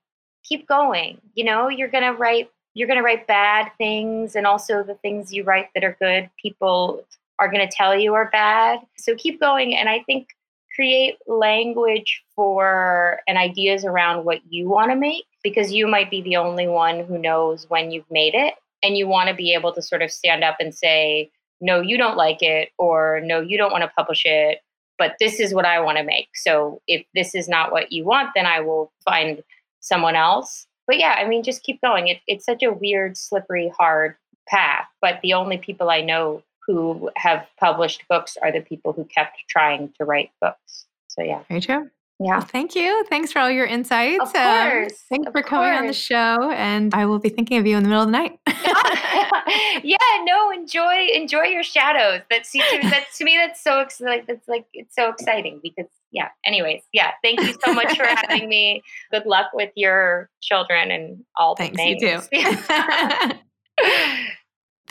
Keep 0.45 0.67
going. 0.67 1.21
You 1.35 1.45
know, 1.45 1.69
you're 1.69 1.89
going 1.89 2.05
to 2.05 2.13
write 2.13 2.51
you're 2.75 2.89
going 2.89 2.99
to 2.99 3.05
write 3.05 3.27
bad 3.27 3.71
things 3.79 4.35
and 4.35 4.47
also 4.47 4.83
the 4.83 4.95
things 4.97 5.33
you 5.33 5.45
write 5.45 5.69
that 5.75 5.85
are 5.85 5.97
good 6.01 6.31
people 6.41 7.05
are 7.39 7.51
going 7.51 7.67
to 7.67 7.75
tell 7.75 7.99
you 7.99 8.15
are 8.15 8.31
bad 8.31 8.81
so 8.97 9.15
keep 9.17 9.41
going 9.41 9.77
and 9.77 9.89
i 9.89 10.03
think 10.05 10.29
create 10.75 11.17
language 11.27 12.23
for 12.35 13.21
and 13.27 13.37
ideas 13.37 13.85
around 13.85 14.25
what 14.25 14.41
you 14.49 14.69
want 14.69 14.91
to 14.91 14.97
make 14.97 15.25
because 15.43 15.73
you 15.73 15.87
might 15.87 16.11
be 16.11 16.23
the 16.23 16.37
only 16.37 16.67
one 16.67 17.05
who 17.05 17.19
knows 17.19 17.69
when 17.69 17.91
you've 17.91 18.11
made 18.11 18.35
it 18.35 18.55
and 18.83 18.97
you 18.97 19.07
want 19.07 19.29
to 19.29 19.35
be 19.35 19.53
able 19.53 19.73
to 19.73 19.83
sort 19.83 20.03
of 20.03 20.11
stand 20.11 20.43
up 20.43 20.57
and 20.61 20.75
say 20.75 21.31
no 21.61 21.81
you 21.81 21.99
don't 21.99 22.17
like 22.17 22.43
it 22.43 22.71
or 22.79 23.21
no 23.25 23.41
you 23.41 23.59
don't 23.59 23.73
want 23.73 23.83
to 23.83 23.93
publish 23.97 24.23
it 24.25 24.61
but 25.03 25.17
this 25.19 25.41
is 25.41 25.53
what 25.53 25.65
I 25.65 25.81
want 25.81 25.99
to 25.99 26.05
make. 26.05 26.29
So 26.37 26.81
if 26.87 27.05
this 27.13 27.35
is 27.35 27.49
not 27.49 27.73
what 27.73 27.91
you 27.91 28.05
want, 28.05 28.31
then 28.37 28.47
I 28.47 28.61
will 28.61 28.93
find 29.05 29.43
someone 29.81 30.15
else. 30.15 30.69
But 30.87 30.99
yeah, 30.99 31.17
I 31.19 31.27
mean, 31.27 31.43
just 31.43 31.63
keep 31.63 31.81
going. 31.81 32.09
It, 32.09 32.21
it's 32.27 32.45
such 32.45 32.63
a 32.63 32.73
weird, 32.73 33.17
slippery, 33.17 33.73
hard 33.77 34.17
path. 34.49 34.87
But 35.01 35.21
the 35.23 35.35
only 35.35 35.59
people 35.59 35.91
I 35.91 36.01
know 36.01 36.43
who 36.67 37.11
have 37.17 37.47
published 37.59 38.05
books 38.09 38.37
are 38.43 38.53
the 38.53 38.61
people 38.61 38.93
who 38.93 39.05
kept 39.05 39.39
trying 39.49 39.93
to 39.99 40.05
write 40.05 40.31
books. 40.41 40.87
So 41.09 41.23
yeah. 41.23 41.43
Very 41.49 41.61
true. 41.61 41.91
Yeah. 42.23 42.39
Well, 42.39 42.41
thank 42.47 42.75
you. 42.75 43.05
Thanks 43.09 43.33
for 43.33 43.41
all 43.41 43.51
your 43.51 43.67
insights. 43.67 44.31
Of 44.31 44.37
um, 44.37 44.71
course. 44.71 44.93
Um, 44.93 44.99
thanks 45.09 45.27
of 45.27 45.33
for 45.33 45.43
coming 45.43 45.71
course. 45.71 45.81
on 45.81 45.87
the 45.87 45.93
show. 45.93 46.51
And 46.51 46.95
I 46.95 47.07
will 47.07 47.19
be 47.19 47.29
thinking 47.29 47.59
of 47.59 47.67
you 47.67 47.77
in 47.77 47.83
the 47.83 47.89
middle 47.89 48.05
of 48.05 48.09
the 48.09 48.13
night. 48.13 48.39
yeah, 49.83 49.97
no, 50.25 50.51
enjoy 50.51 51.09
enjoy 51.15 51.45
your 51.45 51.65
shadows. 51.65 52.21
That's 52.31 52.53
that's 52.83 53.19
to 53.19 53.25
me 53.25 53.37
that's 53.37 53.63
so 53.63 53.81
exciting. 53.81 54.25
That's 54.29 54.47
like 54.47 54.67
it's 54.73 54.95
so 54.95 55.09
exciting 55.09 55.61
because 55.63 55.87
yeah. 56.13 56.29
Anyways, 56.47 56.83
yeah. 56.93 57.13
Thank 57.23 57.41
you 57.41 57.55
so 57.65 57.73
much 57.75 57.97
for 57.97 58.05
having 58.05 58.49
me. 58.49 58.83
Good 59.11 59.27
luck 59.27 59.51
with 59.53 59.71
your 59.75 60.31
children 60.41 60.91
and 60.91 61.25
all 61.37 61.57
Thanks, 61.57 61.77
the 61.77 61.97
things. 61.97 62.29
you 62.31 63.31
too. 63.31 63.39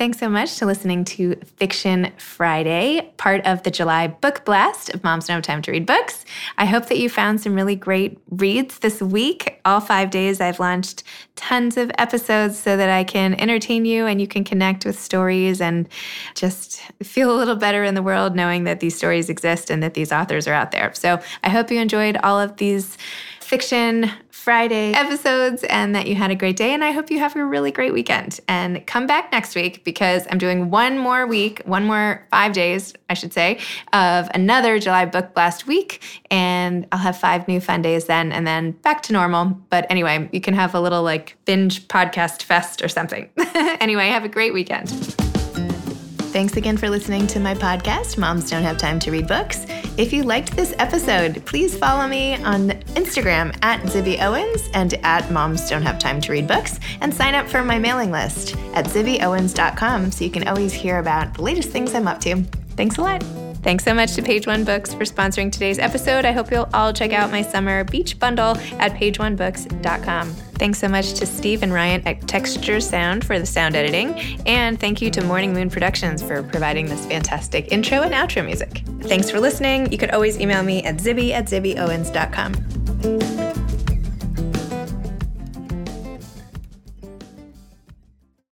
Thanks 0.01 0.17
so 0.17 0.29
much 0.29 0.57
to 0.57 0.65
listening 0.65 1.05
to 1.05 1.35
Fiction 1.57 2.11
Friday, 2.17 3.13
part 3.17 3.45
of 3.45 3.61
the 3.61 3.69
July 3.69 4.07
book 4.07 4.43
blast 4.45 4.89
of 4.95 5.03
Moms 5.03 5.27
Have 5.27 5.43
Time 5.43 5.61
to 5.61 5.71
Read 5.71 5.85
Books. 5.85 6.25
I 6.57 6.65
hope 6.65 6.87
that 6.87 6.97
you 6.97 7.07
found 7.07 7.39
some 7.39 7.53
really 7.53 7.75
great 7.75 8.17
reads 8.31 8.79
this 8.79 8.99
week. 8.99 9.61
All 9.63 9.79
five 9.79 10.09
days, 10.09 10.41
I've 10.41 10.59
launched 10.59 11.03
tons 11.35 11.77
of 11.77 11.91
episodes 11.99 12.57
so 12.57 12.77
that 12.77 12.89
I 12.89 13.03
can 13.03 13.35
entertain 13.39 13.85
you 13.85 14.07
and 14.07 14.19
you 14.19 14.25
can 14.25 14.43
connect 14.43 14.85
with 14.85 14.99
stories 14.99 15.61
and 15.61 15.87
just 16.33 16.81
feel 17.03 17.31
a 17.31 17.37
little 17.37 17.55
better 17.55 17.83
in 17.83 17.93
the 17.93 18.01
world 18.01 18.35
knowing 18.35 18.63
that 18.63 18.79
these 18.79 18.97
stories 18.97 19.29
exist 19.29 19.69
and 19.69 19.83
that 19.83 19.93
these 19.93 20.11
authors 20.11 20.47
are 20.47 20.53
out 20.53 20.71
there. 20.71 20.95
So 20.95 21.19
I 21.43 21.49
hope 21.49 21.69
you 21.69 21.79
enjoyed 21.79 22.17
all 22.23 22.39
of 22.39 22.57
these 22.57 22.97
fiction 23.39 24.09
Friday 24.41 24.91
episodes 24.93 25.63
and 25.65 25.95
that 25.95 26.07
you 26.07 26.15
had 26.15 26.31
a 26.31 26.35
great 26.35 26.57
day. 26.57 26.73
And 26.73 26.83
I 26.83 26.93
hope 26.93 27.11
you 27.11 27.19
have 27.19 27.35
a 27.35 27.45
really 27.45 27.71
great 27.71 27.93
weekend. 27.93 28.39
And 28.47 28.83
come 28.87 29.05
back 29.05 29.31
next 29.31 29.53
week 29.53 29.83
because 29.83 30.25
I'm 30.31 30.39
doing 30.39 30.71
one 30.71 30.97
more 30.97 31.27
week, 31.27 31.61
one 31.65 31.85
more 31.85 32.25
five 32.31 32.51
days, 32.51 32.95
I 33.07 33.13
should 33.13 33.33
say, 33.33 33.59
of 33.93 34.31
another 34.33 34.79
July 34.79 35.05
Book 35.05 35.35
Blast 35.35 35.67
week. 35.67 36.01
And 36.31 36.87
I'll 36.91 36.97
have 36.97 37.19
five 37.19 37.47
new 37.47 37.61
fun 37.61 37.83
days 37.83 38.05
then 38.05 38.31
and 38.31 38.47
then 38.47 38.71
back 38.71 39.03
to 39.03 39.13
normal. 39.13 39.45
But 39.69 39.85
anyway, 39.91 40.27
you 40.31 40.41
can 40.41 40.55
have 40.55 40.73
a 40.73 40.81
little 40.81 41.03
like 41.03 41.37
binge 41.45 41.87
podcast 41.87 42.41
fest 42.41 42.83
or 42.83 42.87
something. 42.87 43.29
anyway, 43.79 44.07
have 44.07 44.25
a 44.25 44.29
great 44.29 44.55
weekend. 44.55 44.89
Thanks 46.31 46.57
again 46.57 46.77
for 46.77 46.89
listening 46.89 47.27
to 47.27 47.39
my 47.39 47.53
podcast, 47.53 48.17
Moms 48.17 48.49
Don't 48.49 48.63
Have 48.63 48.79
Time 48.79 48.97
to 49.01 49.11
Read 49.11 49.27
Books. 49.27 49.67
If 49.97 50.13
you 50.13 50.23
liked 50.23 50.55
this 50.55 50.73
episode, 50.79 51.45
please 51.45 51.77
follow 51.77 52.07
me 52.07 52.35
on 52.43 52.69
Instagram 52.95 53.55
at 53.61 53.81
Zibby 53.81 54.21
Owens 54.21 54.69
and 54.73 54.93
at 55.03 55.29
Moms 55.31 55.69
Don't 55.69 55.81
Have 55.81 55.99
Time 55.99 56.21
to 56.21 56.31
Read 56.31 56.47
Books 56.47 56.79
and 57.01 57.13
sign 57.13 57.35
up 57.35 57.47
for 57.47 57.61
my 57.61 57.77
mailing 57.77 58.09
list 58.09 58.55
at 58.73 58.85
zibbyowens.com 58.85 60.11
so 60.11 60.23
you 60.23 60.31
can 60.31 60.47
always 60.47 60.71
hear 60.71 60.99
about 60.99 61.33
the 61.33 61.41
latest 61.41 61.69
things 61.69 61.93
I'm 61.93 62.07
up 62.07 62.21
to. 62.21 62.41
Thanks 62.77 62.97
a 62.97 63.01
lot. 63.01 63.50
Thanks 63.61 63.83
so 63.83 63.93
much 63.93 64.15
to 64.15 64.23
Page 64.23 64.47
One 64.47 64.63
Books 64.63 64.93
for 64.93 65.03
sponsoring 65.03 65.51
today's 65.51 65.77
episode. 65.77 66.25
I 66.25 66.31
hope 66.31 66.51
you'll 66.51 66.69
all 66.73 66.91
check 66.91 67.13
out 67.13 67.29
my 67.29 67.43
summer 67.43 67.83
beach 67.83 68.17
bundle 68.17 68.57
at 68.79 68.93
pageonebooks.com. 68.93 70.33
Thanks 70.33 70.79
so 70.79 70.87
much 70.87 71.13
to 71.13 71.25
Steve 71.25 71.63
and 71.63 71.73
Ryan 71.73 72.07
at 72.07 72.27
Texture 72.27 72.79
Sound 72.79 73.25
for 73.25 73.39
the 73.39 73.45
sound 73.45 73.75
editing. 73.75 74.19
And 74.45 74.79
thank 74.79 75.01
you 75.01 75.11
to 75.11 75.23
Morning 75.23 75.53
Moon 75.53 75.69
Productions 75.69 76.23
for 76.23 76.43
providing 76.43 76.87
this 76.87 77.05
fantastic 77.05 77.71
intro 77.71 78.01
and 78.01 78.13
outro 78.13 78.45
music. 78.45 78.83
Thanks 79.01 79.29
for 79.29 79.39
listening. 79.39 79.91
You 79.91 79.97
could 79.97 80.11
always 80.11 80.39
email 80.39 80.63
me 80.63 80.83
at 80.83 80.97
zibby 80.97 81.31
at 81.31 81.45
zibbyowens.com. 81.45 83.50